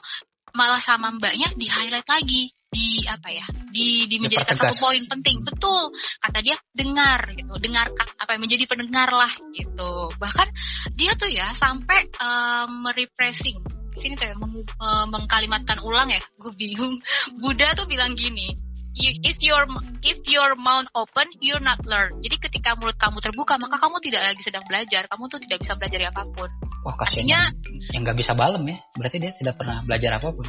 [0.52, 4.74] malah sama mbaknya di highlight lagi di apa ya di, di menjadikan Dipertegas.
[4.74, 5.36] satu poin penting.
[5.46, 7.54] Betul kata dia dengar gitu.
[7.56, 10.10] Dengarkan apa menjadi pendengar lah gitu.
[10.18, 10.48] Bahkan
[10.92, 13.62] dia tuh ya sampai em, merepressing
[13.94, 16.18] sini tuh ya meng- eh, mengkalimatkan ulang ya.
[16.34, 16.98] Gue bingung.
[17.40, 18.50] Buddha tuh bilang gini
[18.94, 19.66] "You- if your
[20.02, 24.22] if your mouth open you're not learn jadi ketika mulut kamu terbuka maka kamu tidak
[24.22, 25.06] lagi sedang belajar.
[25.06, 26.50] Kamu tuh tidak bisa belajar apa pun.
[26.82, 28.78] Wah kasihan Artinya- yang- yang nggak bisa balem ya.
[28.94, 30.46] Berarti dia tidak pernah belajar apa pun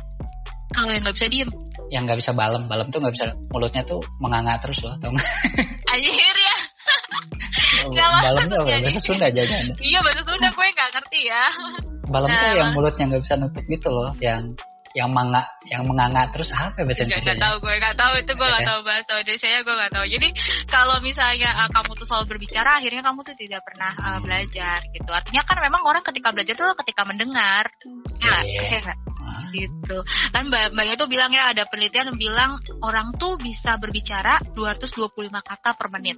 [0.74, 1.50] kalau yang nggak bisa diem.
[1.94, 5.30] Yang nggak bisa balem balem tuh nggak bisa mulutnya tuh menganga terus loh tau nggak?
[5.94, 6.56] Akhir ya.
[7.86, 9.42] Nggak balem tuh bahasa Sunda aja
[9.84, 11.46] iya bahasa Sunda gue nggak ngerti ya.
[12.10, 14.42] Balem tuh Nah, yang mulutnya nggak bisa nutup gitu loh yang
[14.96, 18.14] yang manga yang menganga terus apa ya bahasa Gak, Indonesia gak tahu gue gak tahu
[18.16, 18.70] itu gue Iya gak kan?
[18.72, 20.06] tahu bahasa Indonesia gue gak tahu.
[20.08, 20.28] Jadi
[20.72, 25.12] kalau misalnya uh, kamu tuh selalu berbicara akhirnya kamu tuh tidak pernah uh, belajar gitu.
[25.12, 27.64] Artinya kan memang orang ketika belajar tuh ketika mendengar.
[28.24, 28.62] Ya Iya.
[28.72, 29.00] ya nggak?
[29.26, 29.98] Ah, gitu.
[30.32, 35.12] Kan mbak mbaknya tuh bilang ya ada penelitian yang bilang orang tuh bisa berbicara 225
[35.44, 36.18] kata per menit.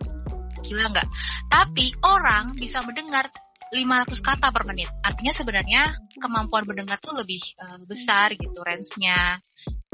[0.61, 1.07] Gila nggak?
[1.49, 3.25] Tapi orang bisa mendengar
[3.71, 5.81] 500 kata per menit artinya sebenarnya
[6.17, 9.41] kemampuan mendengar tuh lebih uh, besar gitu range-nya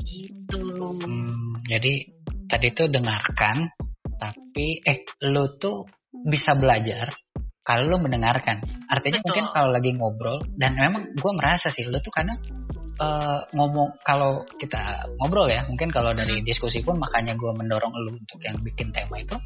[0.05, 1.93] gitu hmm, jadi
[2.47, 3.71] tadi tuh dengarkan
[4.19, 7.09] tapi eh lu tuh bisa belajar
[7.63, 8.59] kalau lu mendengarkan
[8.91, 9.27] artinya Betul.
[9.31, 12.37] mungkin kalau lagi ngobrol dan memang gue merasa sih lu tuh kadang
[12.99, 16.45] eh, ngomong kalau kita ngobrol ya mungkin kalau dari Hmm.
[16.45, 19.39] diskusi pun makanya gue mendorong lu untuk yang bikin tema itu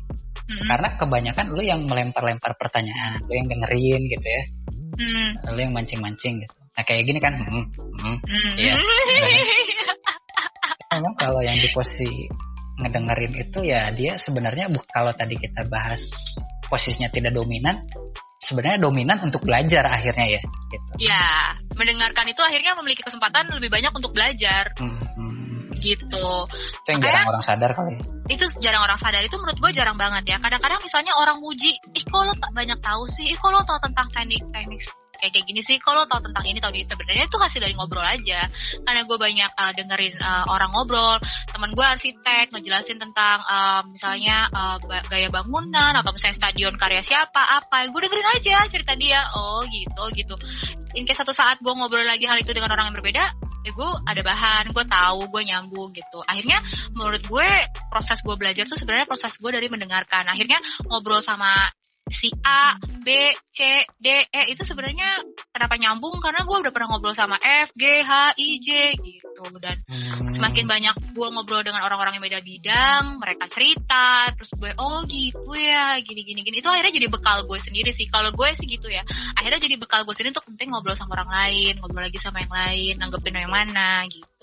[0.48, 0.68] Mm-mm.
[0.68, 4.44] karena kebanyakan lu yang melempar-lempar pertanyaan lu yang dengerin gitu ya
[4.98, 8.18] Mm, lu yang mancing-mancing gitu nah kayak gini kan hmm, hmm.
[8.18, 8.52] mm.
[8.58, 8.74] Iya.
[10.98, 12.26] memang kalau yang di posisi
[12.82, 17.86] ngedengerin itu ya dia sebenarnya bu- kalau tadi kita bahas posisinya tidak dominan
[18.38, 21.10] sebenarnya dominan untuk belajar akhirnya ya gitu.
[21.10, 25.47] ya mendengarkan itu akhirnya memiliki kesempatan lebih banyak untuk belajar Hmm, hmm.
[25.80, 26.28] Gitu.
[26.84, 28.02] Itu yang jarang orang sadar kali ya.
[28.28, 29.24] itu jarang orang sadar.
[29.24, 30.38] Itu menurut gue jarang banget ya.
[30.38, 33.32] Kadang-kadang misalnya orang muji ih kok lo tak banyak tahu sih?
[33.32, 34.82] Ih kok lo tau tentang teknik teknik
[35.18, 35.76] kayak kayak gini sih?
[35.80, 36.84] Kok lo tau tentang ini tau ini?
[36.84, 38.46] Sebenarnya itu hasil dari ngobrol aja.
[38.84, 41.18] Karena gue banyak uh, dengerin uh, orang ngobrol.
[41.50, 47.42] Teman gue arsitek ngejelasin tentang uh, misalnya uh, gaya bangunan atau misalnya stadion karya siapa
[47.42, 47.88] apa.
[47.90, 49.24] Gue dengerin aja cerita dia.
[49.34, 50.36] Oh gitu gitu.
[51.00, 53.24] In case satu saat gue ngobrol lagi hal itu dengan orang yang berbeda
[53.68, 56.24] ya gue ada bahan gue tahu gue nyambung gitu.
[56.24, 56.64] Akhirnya
[56.96, 57.50] menurut gue
[57.92, 60.32] proses gue belajar tuh sebenarnya proses gue dari mendengarkan.
[60.32, 61.68] Akhirnya ngobrol sama
[62.12, 66.20] si A, B, C, D, E itu sebenarnya kenapa nyambung?
[66.20, 69.44] Karena gue udah pernah ngobrol sama F, G, H, I, J gitu.
[69.60, 70.34] Dan Hmm.
[70.34, 75.54] semakin banyak gue ngobrol dengan orang-orang yang beda bidang mereka cerita terus gue oh gitu
[75.56, 76.60] ya gini gini gini.
[76.60, 78.10] Itu akhirnya jadi bekal gue sendiri sih.
[78.10, 79.06] Kalau gue sih gitu ya
[79.38, 82.54] akhirnya jadi bekal gue sendiri untuk penting ngobrol sama orang lain ngobrol lagi sama yang
[82.54, 84.37] lain nanggepin yang mana gitu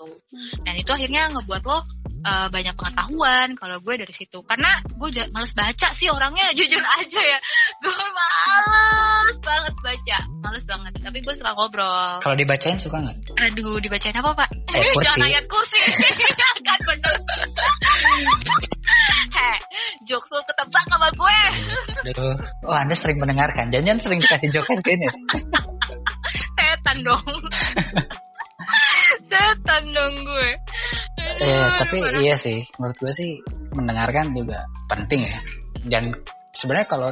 [0.63, 1.79] dan itu akhirnya ngebuat lo
[2.25, 7.21] uh, banyak pengetahuan kalau gue dari situ karena gue males baca sih orangnya jujur aja
[7.21, 7.39] ya
[7.79, 13.77] gue males banget baca males banget tapi gue suka ngobrol kalau dibacain suka nggak aduh
[13.77, 15.05] dibacain apa pak kursi.
[15.05, 15.79] jangan ayat kursi
[16.67, 17.15] kan bener
[19.35, 19.57] Heh,
[20.07, 21.39] jokes lo ketebak sama gue.
[22.15, 22.35] Aduh.
[22.63, 23.67] Oh, Anda sering mendengarkan.
[23.67, 25.07] Jangan sering dikasih jokes ini.
[26.55, 27.27] Setan dong.
[29.29, 30.49] Setan dong gue.
[31.41, 32.63] Iya, tapi iya sih.
[32.79, 33.31] Menurut gue sih
[33.75, 35.37] mendengarkan juga penting ya.
[35.85, 36.15] Dan
[36.55, 37.09] sebenarnya kalau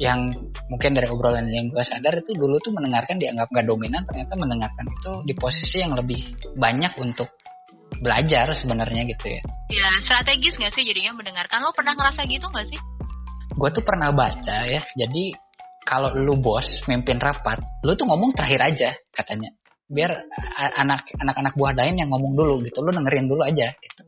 [0.00, 0.32] yang
[0.72, 4.88] mungkin dari obrolan yang gue sadar itu dulu tuh mendengarkan dianggap gak dominan ternyata mendengarkan
[4.88, 6.24] itu di posisi yang lebih
[6.56, 7.28] banyak untuk
[8.00, 12.64] belajar sebenarnya gitu ya ya strategis gak sih jadinya mendengarkan lo pernah ngerasa gitu gak
[12.72, 12.80] sih
[13.52, 15.36] gue tuh pernah baca ya jadi
[15.84, 19.52] kalau lu bos mimpin rapat lu tuh ngomong terakhir aja katanya
[19.90, 20.10] biar
[20.78, 24.02] anak anak anak buah lain yang ngomong dulu gitu lu dengerin dulu aja gitu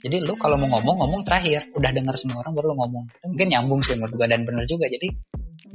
[0.00, 3.04] jadi lu kalau mau ngomong ngomong terakhir, udah dengar semua orang baru lu ngomong.
[3.20, 4.88] Itu mungkin nyambung sih menurut gua dan bener juga.
[4.88, 5.12] Jadi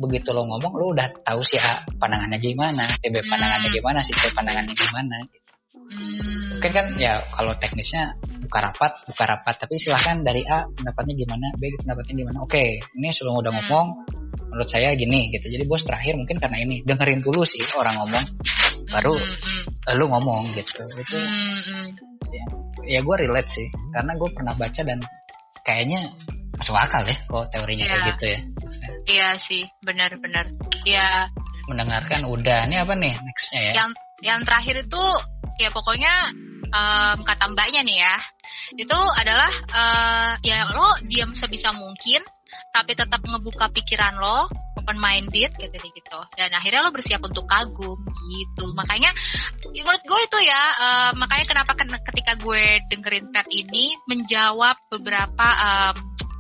[0.02, 3.78] begitu lo ngomong lu udah tahu sih A pandangannya gimana, si B pandangannya hmm.
[3.78, 5.52] gimana, si C pandangannya gimana gitu.
[5.94, 6.58] Hmm.
[6.58, 11.46] Mungkin kan ya kalau teknisnya buka rapat, buka rapat, tapi silahkan dari A pendapatnya gimana,
[11.62, 12.38] B pendapatnya gimana.
[12.42, 13.60] Oke, ini sudah udah hmm.
[13.62, 13.88] ngomong,
[14.50, 15.54] menurut saya gini gitu.
[15.54, 18.26] Jadi bos terakhir mungkin karena ini dengerin dulu sih orang ngomong,
[18.90, 19.14] baru
[19.96, 20.84] lu ngomong gitu.
[20.98, 21.18] Itu
[22.30, 22.46] ya,
[22.86, 25.00] ya gue relate sih karena gue pernah baca dan
[25.66, 26.10] kayaknya
[26.56, 27.92] masuk akal ya kok teorinya yeah.
[27.92, 28.12] kayak iya.
[28.12, 28.40] gitu ya.
[29.06, 30.46] Iya sih benar-benar
[30.88, 31.08] ya
[31.68, 32.70] mendengarkan udah.
[32.70, 33.74] Ini apa nih nextnya ya?
[33.84, 33.92] Yang
[34.24, 35.04] yang terakhir itu
[35.60, 36.14] ya pokoknya
[36.70, 38.16] um, kata mbaknya nih ya.
[38.78, 42.22] Itu adalah uh, ya lo diam sebisa mungkin
[42.76, 46.20] tapi tetap ngebuka pikiran lo open minded gitu gitu.
[46.36, 47.96] Dan akhirnya lo bersiap untuk kagum
[48.28, 48.66] gitu.
[48.76, 49.16] Makanya
[49.72, 51.72] menurut gue itu ya uh, makanya kenapa
[52.12, 55.96] ketika gue dengerin TED ini menjawab beberapa um,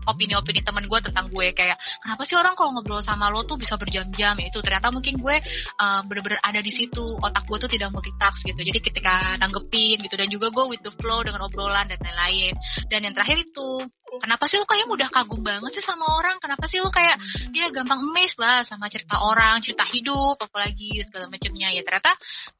[0.05, 1.47] opini-opini teman gue tentang gue.
[1.51, 4.33] Kayak kenapa sih orang kalau ngobrol sama lo tuh bisa berjam-jam?
[4.37, 5.35] Ya itu ternyata mungkin gue
[5.81, 7.17] uh, bener-bener ada di situ.
[7.21, 8.61] Otak gue tuh tidak multitask gitu.
[8.61, 12.53] Jadi ketika nanggepin gitu dan juga gue with the flow dengan obrolan dan lain-lain.
[12.87, 13.83] Dan yang terakhir itu
[14.21, 16.37] kenapa sih lo kayak mudah kagum banget sih sama orang?
[16.39, 17.19] Kenapa sih lo kayak
[17.51, 22.11] ya gampang amazed lah sama cerita orang cerita hidup apalagi segala macamnya ya ternyata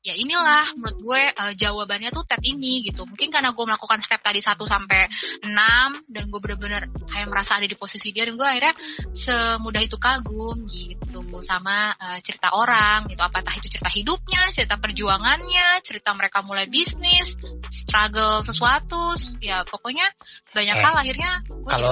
[0.04, 3.06] ya inilah menurut gue uh, jawabannya tuh TED ini gitu.
[3.08, 5.08] Mungkin karena gue melakukan step tadi 1 sampai
[5.48, 8.72] 6 dan gue bener-bener kayak merasa ada di posisi dia dan gue akhirnya
[9.12, 11.20] semudah itu kagum gitu.
[11.44, 13.20] Sama uh, cerita orang gitu.
[13.20, 17.36] Apakah itu cerita hidupnya cerita perjuangannya cerita mereka mulai bisnis
[17.68, 20.08] struggle sesuatu ya pokoknya
[20.56, 20.84] banyak eh.
[20.84, 21.32] hal akhirnya
[21.68, 21.92] kalau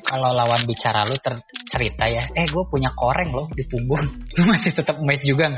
[0.00, 1.20] kalau lawan bicara lu
[1.68, 4.08] cerita ya eh gue punya koreng loh di punggung.
[4.40, 5.52] Lu masih tetap mes juga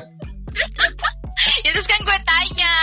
[1.73, 2.75] terus kan gue tanya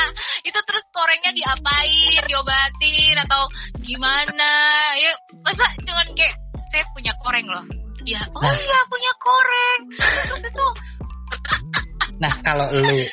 [0.44, 3.42] itu terus korengnya diapain diobatin atau
[3.84, 4.52] gimana
[4.98, 5.12] ya
[5.44, 6.36] masa cuman kayak
[6.72, 7.66] saya punya koreng loh
[8.08, 8.54] ya oh nah.
[8.54, 10.68] iya punya koreng terus itu
[12.24, 13.04] nah kalau lu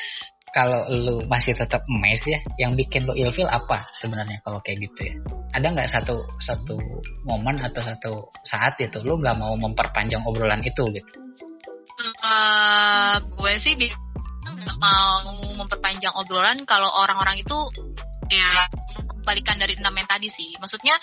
[0.55, 5.11] kalau lu masih tetap mes ya, yang bikin lu ilfil apa sebenarnya kalau kayak gitu
[5.11, 5.15] ya?
[5.51, 6.79] Ada nggak satu satu
[7.27, 11.11] momen atau satu saat itu lu nggak mau memperpanjang obrolan itu gitu?
[12.23, 13.75] Uh, gue sih
[14.79, 15.21] mau
[15.55, 17.57] memperpanjang obrolan kalau orang-orang itu
[18.29, 18.65] ya
[19.25, 20.53] kebalikan dari enam yang tadi sih.
[20.61, 20.93] Maksudnya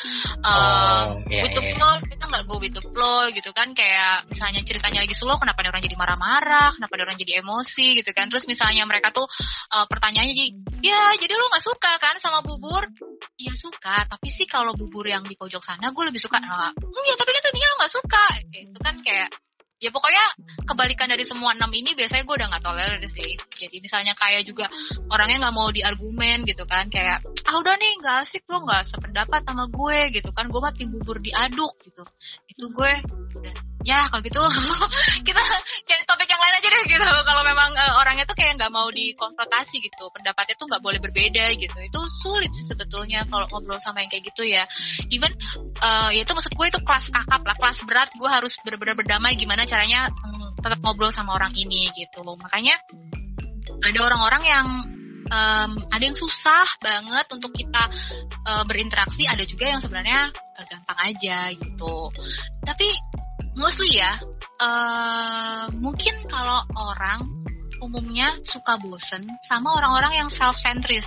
[0.46, 1.76] uh, oh, yeah, with the iya, iya.
[1.78, 5.66] flow kita nggak go with the flow gitu kan kayak misalnya ceritanya lagi slow kenapa
[5.66, 8.30] orang jadi marah-marah, kenapa orang jadi emosi gitu kan.
[8.30, 9.26] Terus misalnya mereka tuh
[9.74, 10.50] uh, pertanyaannya jadi
[10.86, 12.86] ya jadi lu nggak suka kan sama bubur?
[13.34, 16.38] Iya suka, tapi sih kalau bubur yang di pojok sana gue lebih suka.
[16.38, 18.24] Nah, ya tapi kan tadinya lo nggak suka.
[18.54, 19.34] Itu kan kayak
[19.82, 20.22] ya pokoknya
[20.62, 23.34] kebalikan dari semua enam ini biasanya gue udah nggak tolerir sih.
[23.58, 24.70] Jadi misalnya kayak juga
[25.10, 27.18] orangnya nggak mau diargumen gitu kan kayak
[27.50, 30.46] ah udah nih nggak asik lo nggak sependapat sama gue gitu kan.
[30.46, 32.06] Gue mati bubur diaduk gitu.
[32.46, 32.92] Itu gue
[33.82, 34.38] ya kalau gitu
[35.26, 35.42] kita
[35.82, 37.02] cari topik yang lain aja deh gitu.
[37.02, 40.12] Kalau memang uh, orangnya tuh kayak nggak mau dikonfrontasi gitu.
[40.12, 41.76] Pendapatnya tuh nggak boleh berbeda gitu.
[41.80, 44.68] Itu sulit sih sebetulnya kalau ngobrol sama yang kayak gitu ya.
[45.08, 45.32] Even
[45.80, 47.56] uh, ya itu maksud gue itu kelas kakap lah.
[47.56, 52.20] Kelas berat gue harus benar-benar berdamai gimana caranya um, tetap ngobrol sama orang ini gitu.
[52.20, 52.76] Makanya
[53.80, 54.66] ada orang-orang yang
[55.32, 57.88] um, ada yang susah banget untuk kita
[58.44, 59.24] uh, berinteraksi.
[59.24, 62.12] Ada juga yang sebenarnya uh, gampang aja gitu.
[62.60, 62.92] Tapi
[63.56, 64.12] mostly ya
[64.60, 67.42] uh, mungkin kalau orang
[67.82, 71.04] umumnya suka bosen sama orang-orang yang self-centris.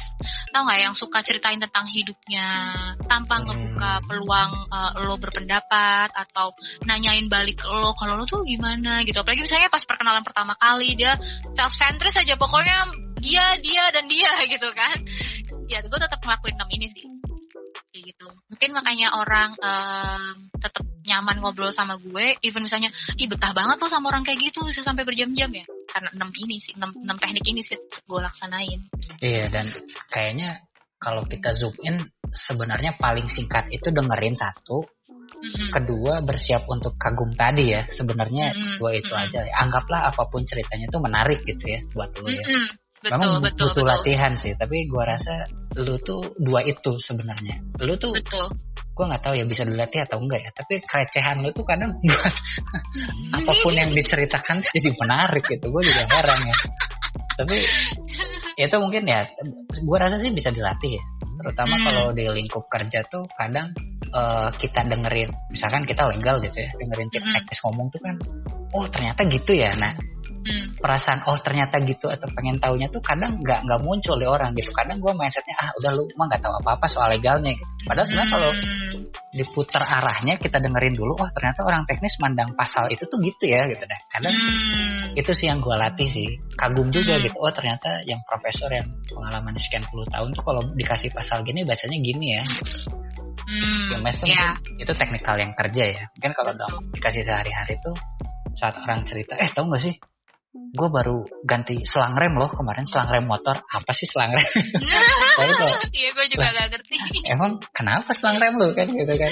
[0.52, 2.48] Tau nggak yang suka ceritain tentang hidupnya
[3.08, 3.44] tanpa hmm.
[3.48, 6.52] ngebuka peluang uh, lo berpendapat atau
[6.84, 9.02] nanyain balik lo kalau lo tuh gimana?
[9.08, 9.24] gitu.
[9.24, 11.16] Apalagi misalnya pas perkenalan pertama kali dia
[11.56, 12.92] self-centris aja pokoknya
[13.24, 15.00] dia dia dan dia gitu kan.
[15.72, 17.08] Ya gue tetap ngelakuin enam ini sih.
[17.96, 18.28] Kayak gitu.
[18.52, 23.88] Mungkin makanya orang um, tetap nyaman ngobrol sama gue even misalnya ih betah banget tuh
[23.88, 27.48] sama orang kayak gitu bisa sampai berjam-jam ya karena enam ini sih enam, enam teknik
[27.48, 28.84] ini sih gue laksanain
[29.24, 29.64] iya dan
[30.12, 30.68] kayaknya
[31.00, 31.96] kalau kita zoom in
[32.36, 35.72] sebenarnya paling singkat itu dengerin satu hmm.
[35.72, 38.76] kedua bersiap untuk kagum tadi ya sebenarnya hmm.
[38.84, 39.24] dua itu hmm.
[39.24, 42.68] aja anggaplah apa pun ceritanya itu menarik gitu ya buat lo ya hmm.
[43.06, 43.86] Betul, Memang betul, butuh betul.
[43.86, 45.46] latihan sih, tapi gua rasa
[45.78, 47.62] lu tuh dua itu sebenarnya.
[47.86, 48.50] Lu tuh betul
[48.96, 52.36] gue nggak tahu ya bisa dilatih atau enggak ya tapi kerecehan lu tuh kadang buat
[53.44, 56.56] apa pun yang diceritakan jadi menarik gitu gue juga heran ya
[57.36, 57.60] tapi
[58.56, 59.20] itu mungkin ya
[59.84, 61.04] gue rasa sih bisa dilatih ya
[61.44, 61.84] terutama hmm.
[61.92, 63.76] kalau di lingkup kerja tuh kadang
[64.16, 67.60] uh, kita dengerin misalkan kita legal gitu ya dengerin tip hmm.
[67.68, 68.16] ngomong tuh kan
[68.72, 69.92] oh ternyata gitu ya nah
[70.46, 70.80] hmm.
[70.80, 74.70] perasaan oh ternyata gitu atau pengen taunya tuh kadang nggak nggak muncul di orang gitu
[74.72, 77.66] kadang gue mindsetnya ah udah lu mah nggak tahu apa apa soal legalnya gitu.
[77.90, 78.36] padahal sebenarnya hmm.
[78.38, 78.52] kalau
[79.36, 83.68] diputar arahnya kita dengerin dulu oh ternyata orang teknis mandang pasal itu tuh gitu ya
[83.68, 85.20] gitu deh kadang hmm.
[85.20, 87.24] itu sih yang gue latih sih kagum juga hmm.
[87.28, 91.66] gitu oh ternyata yang profesor yang pengalaman sekian puluh tahun tuh kalau dikasih pasal gini
[91.66, 92.44] bacanya gini ya
[93.46, 94.58] Hmm, yang tuh yeah.
[94.82, 96.04] itu teknikal yang kerja ya.
[96.18, 97.94] Mungkin kalau dong dikasih sehari-hari tuh
[98.58, 99.94] saat orang cerita, eh tau gak sih
[100.56, 103.56] gue baru ganti selang rem loh kemarin selang rem motor.
[103.56, 104.44] Apa sih selang rem?
[105.96, 106.96] Iya gue juga gak ngerti.
[107.28, 109.32] emang kenapa selang rem lo kan gitu kan.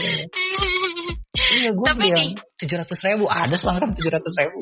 [1.34, 4.58] Iya gue bilang tujuh ratus ribu ada selang rem tujuh ratus ribu.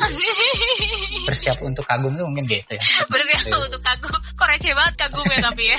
[1.30, 2.84] Bersiap untuk kagum tuh mungkin gitu ya.
[3.10, 3.58] Bersiap gitu.
[3.58, 4.14] untuk kagum.
[4.14, 5.40] Kok receh banget kagum ya.
[5.46, 5.78] Tapi ya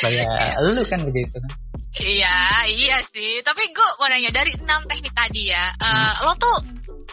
[0.38, 1.52] kayak lu kan begitu kan.
[1.98, 3.42] Iya, iya sih.
[3.42, 6.14] Tapi gue mau nanya dari enam teknik tadi ya, uh, hmm.
[6.28, 6.56] lo tuh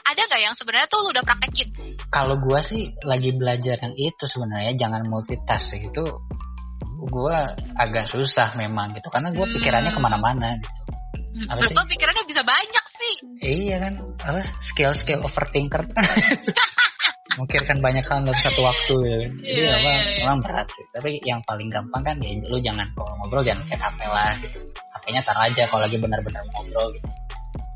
[0.04, 1.70] ada nggak yang sebenarnya tuh lo udah praktekin?
[2.12, 6.04] Kalau gue sih lagi belajar yang itu sebenarnya jangan multitask sih itu
[7.06, 7.38] gue
[7.78, 10.00] agak susah memang gitu karena gue pikirannya hmm.
[10.00, 10.82] ke mana-mana gitu.
[11.36, 11.76] Hmm, apa sih?
[11.76, 13.14] pikirannya bisa banyak sih.
[13.44, 13.94] Iya kan,
[14.24, 15.84] apa skill-skill overthinker
[17.68, 17.78] kan.
[17.84, 19.18] Banyak hal dalam satu waktu ya.
[19.20, 19.32] Kan.
[19.44, 20.18] Jadi yeah, apa, yeah, yeah.
[20.24, 20.86] memang berat sih.
[20.96, 24.60] Tapi yang paling gampang kan ya lu jangan kalau ngobrol jangan kayak HP lah gitu.
[24.96, 27.08] HP-nya taruh aja kalau lagi benar-benar ngobrol gitu.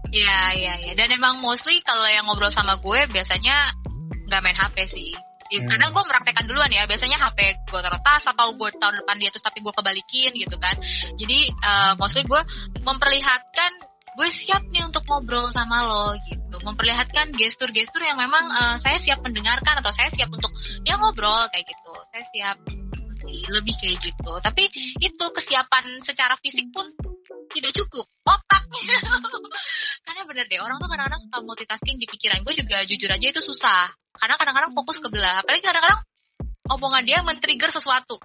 [0.10, 0.94] Iya, iya, iya.
[0.98, 3.74] Dan emang mostly kalau yang ngobrol sama gue biasanya
[4.26, 5.12] nggak main HP sih.
[5.50, 5.70] Ya, hmm.
[5.70, 6.86] Karena gue meraktekan duluan ya.
[6.86, 7.40] Biasanya HP
[7.70, 10.76] gue taruh tas atau gue taruh depan dia terus tapi gue kebalikin gitu kan.
[11.18, 12.42] Jadi uh, mostly gue
[12.82, 13.72] memperlihatkan
[14.18, 16.58] gue siap nih untuk ngobrol sama lo gitu.
[16.66, 20.50] Memperlihatkan gestur-gestur yang memang uh, saya siap mendengarkan atau saya siap untuk
[20.86, 21.94] ya ngobrol kayak gitu.
[22.10, 22.58] Saya siap
[23.50, 24.32] lebih kayak gitu.
[24.42, 24.64] Tapi
[25.00, 26.90] itu kesiapan secara fisik pun
[27.50, 28.06] tidak cukup.
[28.26, 28.98] Otaknya.
[30.06, 32.42] Karena bener deh orang tuh kadang-kadang suka multitasking di pikiran.
[32.46, 33.90] Gue juga jujur aja itu susah.
[34.18, 35.42] Karena kadang-kadang fokus ke belah.
[35.42, 36.02] Apalagi kadang-kadang
[36.70, 38.18] omongan dia men-trigger sesuatu.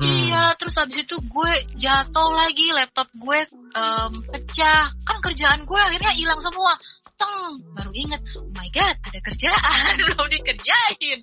[0.00, 0.16] Hmm.
[0.16, 3.38] iya terus habis itu gue jatuh lagi laptop gue
[3.76, 4.88] um, pecah.
[5.04, 6.72] Kan kerjaan gue akhirnya hilang semua
[7.20, 11.18] teng baru inget oh my god ada kerjaan belum dikerjain.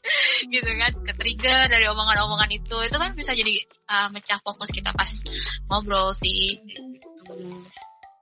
[0.46, 2.78] Gitu kan ke dari omongan-omongan itu.
[2.86, 3.58] Itu kan bisa jadi
[3.90, 5.10] uh, mecah fokus kita pas
[5.66, 6.62] ngobrol sih.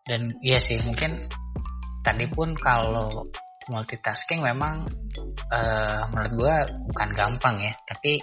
[0.08, 1.12] Dan iya sih mungkin
[2.06, 3.28] tadi pun kalau
[3.66, 4.86] multitasking memang
[5.50, 6.56] uh, menurut gue
[6.94, 7.74] bukan gampang ya.
[7.92, 8.22] Tapi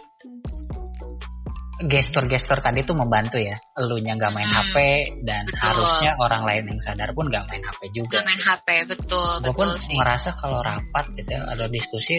[1.87, 3.57] gestur-gestur tadi tuh membantu ya.
[3.79, 4.77] Elunya nggak main hmm, HP
[5.27, 5.61] dan betul.
[5.63, 8.23] harusnya orang lain yang sadar pun nggak main HP juga.
[8.23, 9.33] Gak main HP, betul.
[9.43, 9.97] Gue pun sih.
[9.99, 12.19] merasa kalau rapat gitu ya, ada diskusi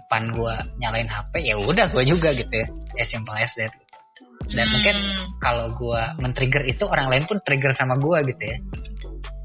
[0.00, 2.66] depan gue nyalain HP ya udah gue juga gitu ya.
[2.98, 3.70] As simple as that.
[4.50, 4.72] Dan hmm.
[4.74, 4.96] mungkin
[5.38, 8.58] kalau gue men-trigger itu orang lain pun trigger sama gue gitu ya.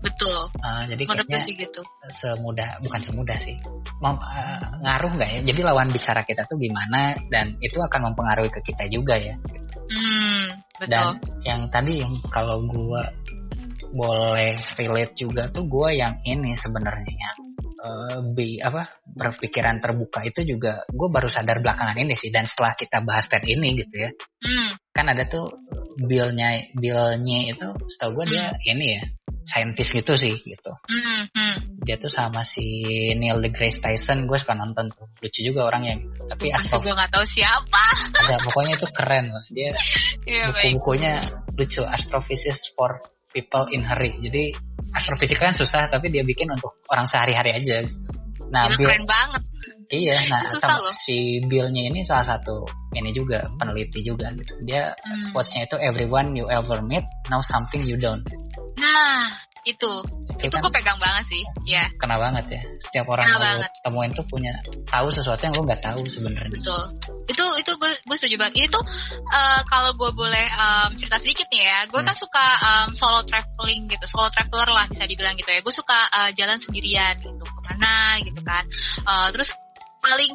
[0.05, 0.39] Betul.
[0.61, 1.81] Uh, jadi kayaknya gitu.
[2.13, 3.57] semudah bukan semudah sih.
[3.99, 5.39] Mem, uh, ngaruh nggak ya?
[5.41, 9.33] Jadi lawan bicara kita tuh gimana dan itu akan mempengaruhi ke kita juga ya.
[9.89, 10.45] Hmm,
[10.77, 10.89] betul.
[10.89, 11.05] Dan
[11.41, 13.01] yang tadi yang kalau gue
[13.95, 17.54] boleh relate juga tuh gue yang ini sebenarnya
[17.85, 22.73] uh, B apa berpikiran terbuka itu juga gue baru sadar belakangan ini sih dan setelah
[22.73, 24.09] kita bahas TED ini gitu ya
[24.41, 24.89] hmm.
[24.89, 25.53] kan ada tuh
[26.01, 28.33] billnya billnya itu setahu gue hmm.
[28.33, 29.03] dia ini ya
[29.45, 30.73] saintis gitu sih gitu.
[30.89, 31.53] Mm -hmm.
[31.85, 32.65] Dia tuh sama si
[33.13, 36.01] Neil deGrasse Tyson, gue suka nonton tuh, lucu juga orangnya.
[36.25, 37.85] Tapi astro gue gak tahu siapa.
[38.25, 39.45] Ada pokoknya itu keren loh.
[39.53, 39.77] Dia
[40.25, 41.21] yeah, buku-bukunya
[41.53, 44.17] lucu, Astrophysics for People in Hurry.
[44.17, 44.57] Jadi
[44.95, 47.83] astrofisika kan susah, tapi dia bikin untuk orang sehari-hari aja.
[48.49, 49.43] Nah, Bill, keren banget.
[49.91, 52.65] Iya, nah atau si Billnya ini salah satu
[52.97, 54.55] ini juga peneliti juga gitu.
[54.65, 55.35] Dia hmm.
[55.35, 58.25] quotes-nya itu everyone you ever meet know something you don't.
[58.81, 59.29] Nah,
[59.65, 59.93] itu.
[60.35, 61.87] Itu, itu kan, gue pegang banget sih, ya.
[61.95, 62.61] Kena banget ya.
[62.77, 64.51] Setiap orang yang lo temuin tuh punya
[64.83, 66.51] tahu sesuatu yang lo nggak tahu sebenarnya.
[66.51, 66.83] Betul.
[67.25, 68.67] Itu itu gue, gue setuju banget.
[68.67, 68.79] Itu
[69.31, 72.07] uh, kalau gue boleh um, cerita sedikit nih ya, gue hmm.
[72.11, 75.63] kan suka um, solo traveling gitu, solo traveler lah bisa dibilang gitu ya.
[75.63, 78.63] Gue suka uh, jalan sendirian gitu, ke mana gitu kan.
[79.07, 79.55] Uh, terus
[80.03, 80.33] paling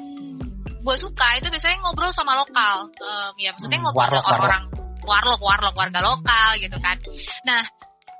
[0.80, 4.64] gue suka itu biasanya ngobrol sama lokal, um, ya maksudnya ngobrol sama orang-orang
[5.04, 6.96] warlock warlock warga lokal gitu kan.
[7.44, 7.62] Nah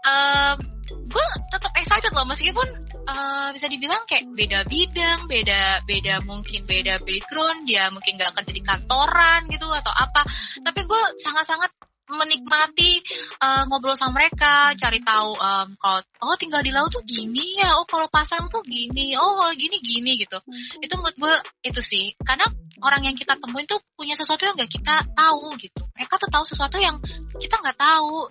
[0.05, 0.57] um,
[0.91, 2.69] gue tetap excited loh meskipun
[3.07, 8.53] uh, bisa dibilang kayak beda bidang, beda beda mungkin beda background, dia mungkin gak kerja
[8.55, 10.23] di kantoran gitu atau apa.
[10.63, 11.71] Tapi gue sangat-sangat
[12.15, 12.99] menikmati
[13.39, 17.79] uh, ngobrol sama mereka, cari tahu um, kalau oh tinggal di laut tuh gini ya,
[17.79, 20.39] oh kalau pasang tuh gini, oh kalau gini gini gitu.
[20.83, 21.35] Itu menurut gue
[21.71, 22.47] itu sih, karena
[22.83, 25.83] orang yang kita temuin tuh punya sesuatu yang gak kita tahu gitu.
[25.95, 26.99] Mereka tuh tahu sesuatu yang
[27.39, 28.31] kita nggak tahu.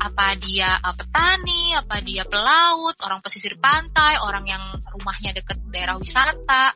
[0.00, 6.00] Apa dia uh, petani, apa dia pelaut, orang pesisir pantai, orang yang rumahnya deket daerah
[6.00, 6.72] wisata,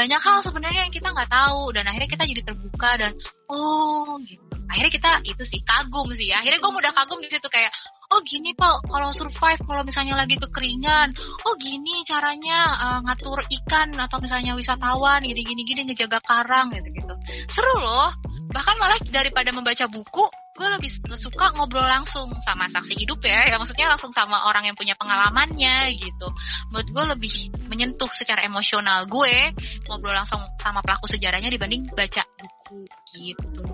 [0.00, 3.12] banyak hal sebenarnya yang kita nggak tahu dan akhirnya kita jadi terbuka dan
[3.52, 4.40] oh gitu.
[4.70, 6.32] Akhirnya kita itu sih kagum sih.
[6.32, 7.68] Ya akhirnya gue udah kagum di situ kayak
[8.10, 11.14] oh gini pak kalau survive kalau misalnya lagi kekeringan
[11.46, 16.90] oh gini caranya uh, ngatur ikan atau misalnya wisatawan gini gini gini ngejaga karang gitu
[16.90, 17.14] gitu
[17.46, 18.10] seru loh
[18.50, 23.48] bahkan malah daripada membaca buku gue lebih suka ngobrol langsung sama saksi hidup ya.
[23.48, 26.28] Ya maksudnya langsung sama orang yang punya pengalamannya gitu.
[26.68, 27.34] Menurut gue lebih
[27.70, 29.56] menyentuh secara emosional gue
[29.88, 32.82] ngobrol langsung sama pelaku sejarahnya dibanding baca buku
[33.16, 33.64] gitu.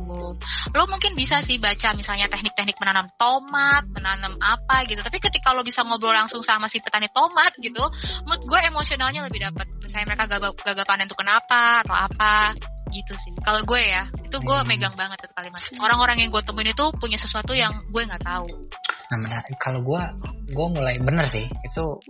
[0.70, 5.02] Lo mungkin bisa sih baca misalnya teknik-teknik menanam tomat menanam apa gitu.
[5.02, 7.82] Tapi ketika lo bisa ngobrol langsung sama si petani tomat gitu
[8.28, 12.54] menurut gue emosionalnya lebih dapat misalnya mereka gagal panen itu kenapa atau apa
[12.90, 13.32] gitu sih.
[13.42, 14.68] Kalau gue ya itu gue hmm.
[14.68, 15.60] megang banget itu kalimat.
[15.82, 18.46] Orang-orang yang gue temuin itu punya sesuatu yang gue nggak tahu.
[19.14, 20.02] Nah kalau gue
[20.50, 21.46] gue mulai bener sih.
[21.46, 22.00] Itu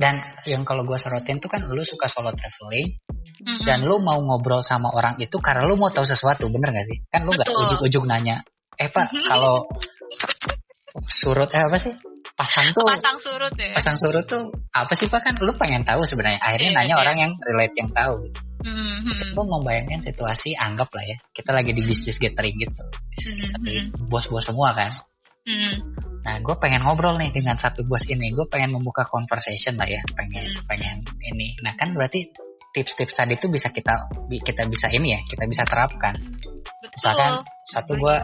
[0.00, 2.88] dan yang kalau gue sorotin tuh kan lu suka solo traveling
[3.44, 3.66] mm-hmm.
[3.68, 6.98] dan lu mau ngobrol sama orang itu karena lu mau tahu sesuatu bener gak sih?
[7.12, 8.40] Kan lu nggak ujuk-ujuk nanya
[8.80, 9.68] eh pak kalau
[11.08, 11.92] surut eh apa sih?
[12.32, 13.76] Pasang tuh pasang surut ya?
[13.76, 15.20] pasang surut tuh apa sih pak?
[15.20, 16.40] Kan lu pengen tahu sebenarnya.
[16.40, 17.02] Akhirnya yeah, nanya yeah.
[17.04, 18.32] orang yang relate yang tahu
[18.62, 19.34] mm-hmm.
[19.34, 24.08] lu membayangkan situasi anggap lah ya kita lagi di bisnis gathering gitu mm-hmm.
[24.08, 24.90] bos-bos semua kan
[25.46, 25.76] mm-hmm.
[26.22, 30.00] nah gue pengen ngobrol nih dengan satu bos ini gue pengen membuka conversation lah ya
[30.14, 30.66] pengen mm-hmm.
[30.70, 30.96] pengen
[31.26, 32.30] ini nah kan berarti
[32.72, 34.08] tips-tips tadi itu bisa kita
[34.40, 36.16] kita bisa ini ya kita bisa terapkan
[36.80, 36.96] Betul.
[36.96, 37.32] misalkan
[37.68, 38.16] satu gue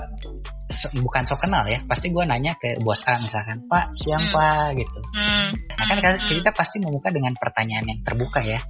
[1.04, 4.34] bukan so kenal ya pasti gue nanya ke bos A misalkan Pak siang hmm.
[4.34, 5.48] Pak gitu hmm.
[5.76, 6.28] nah kan hmm.
[6.28, 8.60] kita pasti membuka dengan pertanyaan yang terbuka ya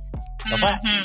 [0.51, 1.05] Bapak hmm.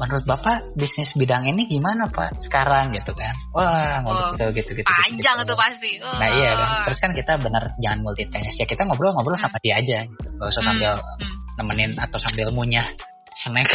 [0.00, 4.80] Menurut Bapak bisnis bidang ini gimana Pak sekarang gitu kan wah ngobrol oh, gitu gitu
[4.80, 5.48] gitu panjang gitu.
[5.52, 6.16] tuh pasti oh.
[6.16, 9.44] nah iya kan terus kan kita bener jangan multitask ya kita ngobrol-ngobrol hmm.
[9.44, 10.26] sama dia aja gitu.
[10.40, 11.34] gak usah sambil hmm.
[11.60, 12.88] nemenin atau sambil munyah
[13.36, 13.68] snack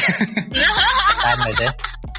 [1.24, 1.70] kan gitu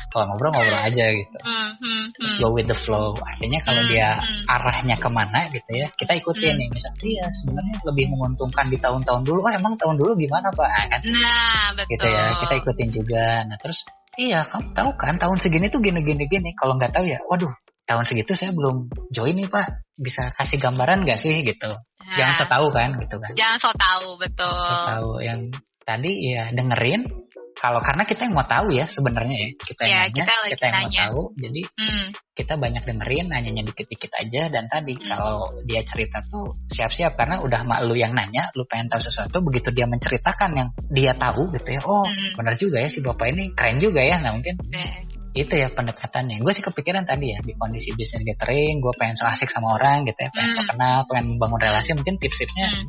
[0.09, 1.39] kalau ngobrol-ngobrol aja gitu.
[1.45, 3.13] Mm, mm, Just go with the flow.
[3.17, 4.45] Artinya kalau mm, dia mm.
[4.49, 6.61] arahnya ke mana gitu ya kita ikutin mm.
[6.65, 6.69] nih.
[6.73, 9.39] Misalnya dia sebenarnya lebih menguntungkan di tahun-tahun dulu.
[9.45, 10.69] Oh emang tahun dulu gimana pak?
[10.69, 11.01] Nah, kan?
[11.05, 13.25] Nah betul gitu ya kita ikutin juga.
[13.45, 13.85] Nah terus
[14.17, 17.53] iya kamu tahu kan tahun segini tuh gini gini gini kalau nggak tahu ya waduh
[17.89, 19.85] tahun segitu saya belum join nih pak.
[19.97, 21.41] Bisa kasih gambaran nggak sih?
[21.41, 21.69] Gitu.
[21.69, 23.33] Nah, jangan so tahu kan gitu kan.
[23.37, 24.57] Jangan so tahu betul.
[24.61, 25.53] So tahu yang
[25.89, 27.28] tadi ya dengerin
[27.59, 30.65] kalau karena kita yang mau tahu ya sebenarnya ya kita yang ya, nanya kita, kita
[30.65, 30.87] yang nanya.
[30.87, 32.07] mau tahu jadi hmm.
[32.39, 35.05] kita banyak dengerin nanyanya dikit-dikit aja dan tadi hmm.
[35.11, 39.43] kalau dia cerita tuh siap-siap karena udah mak lu yang nanya lu pengen tahu sesuatu
[39.43, 42.39] begitu dia menceritakan yang dia tahu gitu ya oh hmm.
[42.39, 45.08] benar juga ya si bapak ini keren juga ya nah mungkin hmm.
[45.43, 46.43] Itu ya pendekatannya.
[46.43, 50.07] Gue sih kepikiran tadi ya di kondisi bisnis gathering gue pengen so asik sama orang
[50.07, 50.59] gitu ya pengen hmm.
[50.59, 52.87] so kenal pengen membangun relasi mungkin tips-tipsnya hmm.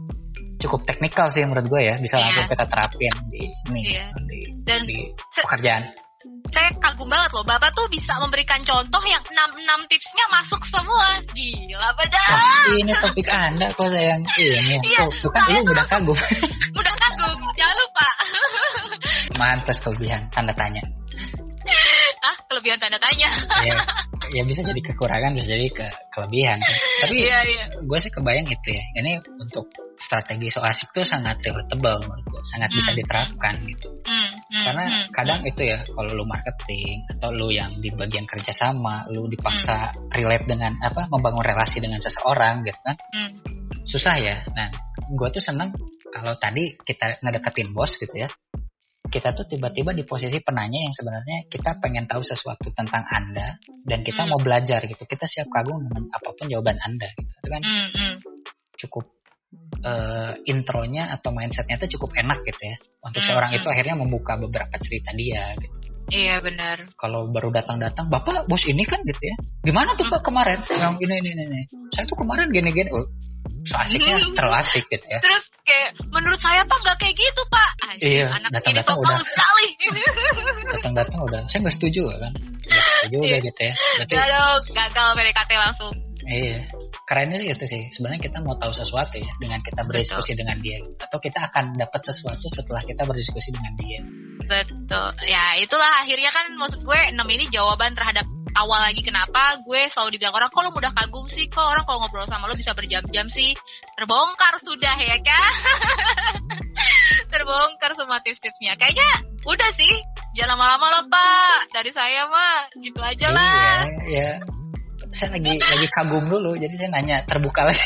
[0.59, 2.23] cukup teknikal sih menurut gue ya bisa yeah.
[2.27, 4.09] langsung kita terapin di ini yeah.
[4.25, 5.83] di, Dan di pekerjaan.
[6.51, 11.15] saya kagum banget loh bapak tuh bisa memberikan contoh yang enam enam tipsnya masuk semua.
[11.31, 14.19] Gila benar oh, ini topik anda kok sayang.
[14.35, 16.17] Ini iya, tuh, tuh kan lu udah kagum.
[16.79, 18.07] Udah kagum jangan lupa.
[19.39, 20.98] Mantas kelebihan tanda tanya
[22.19, 23.29] ah kelebihan tanda tanya
[23.63, 23.75] ya,
[24.35, 26.77] ya bisa jadi kekurangan bisa jadi ke kelebihan kan?
[27.07, 27.67] tapi yeah, yeah.
[27.79, 32.41] gue sih kebayang itu ya ini untuk strategi so asik tuh sangat relatable menurut gue
[32.47, 32.77] sangat mm.
[32.79, 32.99] bisa hmm.
[33.03, 34.29] diterapkan gitu mm.
[34.49, 34.63] Mm.
[34.63, 35.05] karena mm.
[35.11, 35.49] kadang mm.
[35.51, 40.15] itu ya kalau lu marketing atau lu yang di bagian kerjasama lu dipaksa mm.
[40.15, 43.31] relate dengan apa membangun relasi dengan seseorang gitu kan mm.
[43.83, 44.71] susah ya nah
[45.07, 45.75] gue tuh seneng
[46.09, 48.29] kalau tadi kita ngedeketin bos gitu ya
[49.09, 54.05] kita tuh tiba-tiba di posisi penanya yang sebenarnya kita pengen tahu sesuatu tentang Anda dan
[54.05, 54.29] kita hmm.
[54.31, 55.03] mau belajar gitu.
[55.03, 57.31] Kita siap kagum dengan apa pun jawaban Anda gitu.
[57.41, 58.13] Itu kan hmm, hmm.
[58.77, 59.05] cukup
[59.83, 62.77] uh, intronya atau mindsetnya itu cukup enak gitu ya.
[63.01, 63.59] Untuk hmm, seorang hmm.
[63.59, 65.75] itu akhirnya membuka beberapa cerita dia gitu.
[66.09, 66.89] Iya benar.
[66.97, 69.37] Kalau baru datang-datang, bapak bos ini kan gitu ya.
[69.61, 70.65] Gimana tuh pak kemarin?
[70.65, 71.61] Yang ini ini ini.
[71.93, 72.89] Saya tuh kemarin gini-gini.
[72.89, 73.05] Oh,
[73.61, 75.21] so asiknya terlalu asik gitu ya.
[75.21, 77.71] Terus kayak menurut saya pak nggak kayak gitu pak.
[77.85, 78.27] Ay, iya.
[78.49, 79.17] Datang-datang udah.
[79.21, 79.69] sekali.
[80.81, 81.41] Datang-datang udah.
[81.45, 82.33] Saya nggak setuju kan.
[82.65, 83.73] Setuju udah gitu ya.
[84.01, 84.15] Berarti.
[84.73, 85.93] Gagal PDKT langsung.
[86.29, 86.61] Iya.
[87.09, 87.83] kerennya sih itu sih.
[87.89, 90.39] Sebenarnya kita mau tahu sesuatu ya dengan kita berdiskusi Betul.
[90.45, 90.77] dengan dia.
[91.01, 93.99] Atau kita akan dapat sesuatu setelah kita berdiskusi dengan dia.
[94.45, 95.09] Betul.
[95.25, 100.17] Ya, itulah akhirnya kan maksud gue 6 ini jawaban terhadap awal lagi kenapa gue selalu
[100.17, 101.49] dibilang orang kok lo mudah kagum sih?
[101.49, 103.57] Kok orang kalau ngobrol sama lo bisa berjam-jam sih?
[103.97, 105.53] Terbongkar sudah ya kan?
[107.33, 108.77] Terbongkar semua tips-tipsnya.
[108.77, 109.09] Kayaknya
[109.49, 109.93] udah sih.
[110.37, 111.73] Jangan lama-lama lo pak.
[111.73, 113.81] Dari saya mah gitu aja lah.
[113.85, 114.58] Iya, iya
[115.19, 117.83] saya lagi lagi kagum dulu jadi saya nanya terbuka lagi.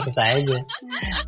[0.00, 0.58] Terus aja.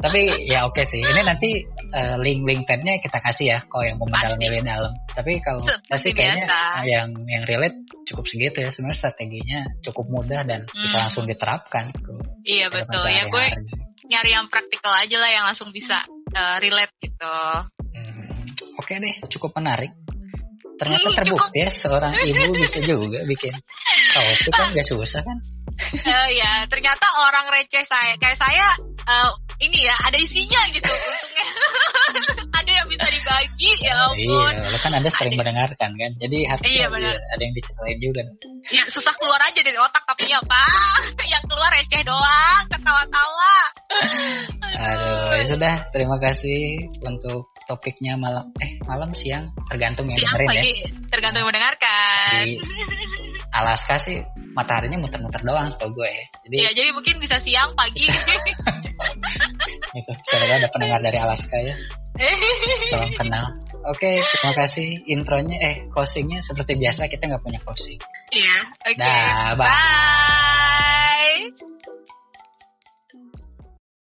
[0.00, 1.04] Tapi ya oke okay sih.
[1.04, 1.60] Ini nanti
[1.92, 4.92] uh, link link tabnya kita kasih ya kalau yang mau mendalami lebih dalam.
[5.12, 6.48] Tapi kalau pasti kayaknya
[6.88, 8.72] yang yang relate cukup segitu ya.
[8.72, 10.80] Sebenarnya strateginya cukup mudah dan hmm.
[10.80, 11.92] bisa langsung diterapkan
[12.48, 13.04] iya betul.
[13.04, 13.46] Ya gue
[14.08, 16.00] nyari yang praktikal aja lah yang langsung bisa
[16.32, 17.36] uh, relate gitu.
[17.92, 18.48] Hmm,
[18.80, 19.14] oke okay deh.
[19.28, 19.92] Cukup menarik
[20.84, 23.52] ternyata terbukti ya seorang ibu bisa juga bikin
[24.12, 25.38] kopi kan gak susah kan?
[26.06, 28.68] Uh, ya ternyata orang receh saya kayak saya
[29.08, 31.46] uh, ini ya ada isinya gitu untungnya.
[32.62, 34.54] Ada yang bisa dibagi ya ampun.
[34.54, 35.40] iya kan anda sering ada.
[35.42, 38.22] mendengarkan kan jadi harus iya, ada yang diceritain juga
[38.70, 41.02] ya susah keluar aja dari otak tapi ya pak
[41.34, 43.54] yang keluar receh doang ketawa-tawa.
[44.78, 50.62] Aduh ya sudah terima kasih untuk topiknya malam eh malam siang tergantung yang dengerin ya.
[51.08, 52.44] tergantung yang mendengarkan.
[52.44, 52.60] Di
[53.54, 54.18] Alaska sih
[54.54, 56.24] mataharinya muter-muter doang setahu gue ya.
[56.46, 58.02] Jadi ya jadi mungkin bisa siang pagi.
[59.98, 61.74] Itu saya ada pendengar dari Alaska ya.
[62.90, 63.46] Salam kenal.
[63.84, 67.98] Oke terima kasih intronya eh closingnya seperti biasa kita nggak punya closing.
[68.34, 68.94] Iya oke.
[68.94, 68.98] Okay.
[68.98, 72.13] Dah, bye, bye.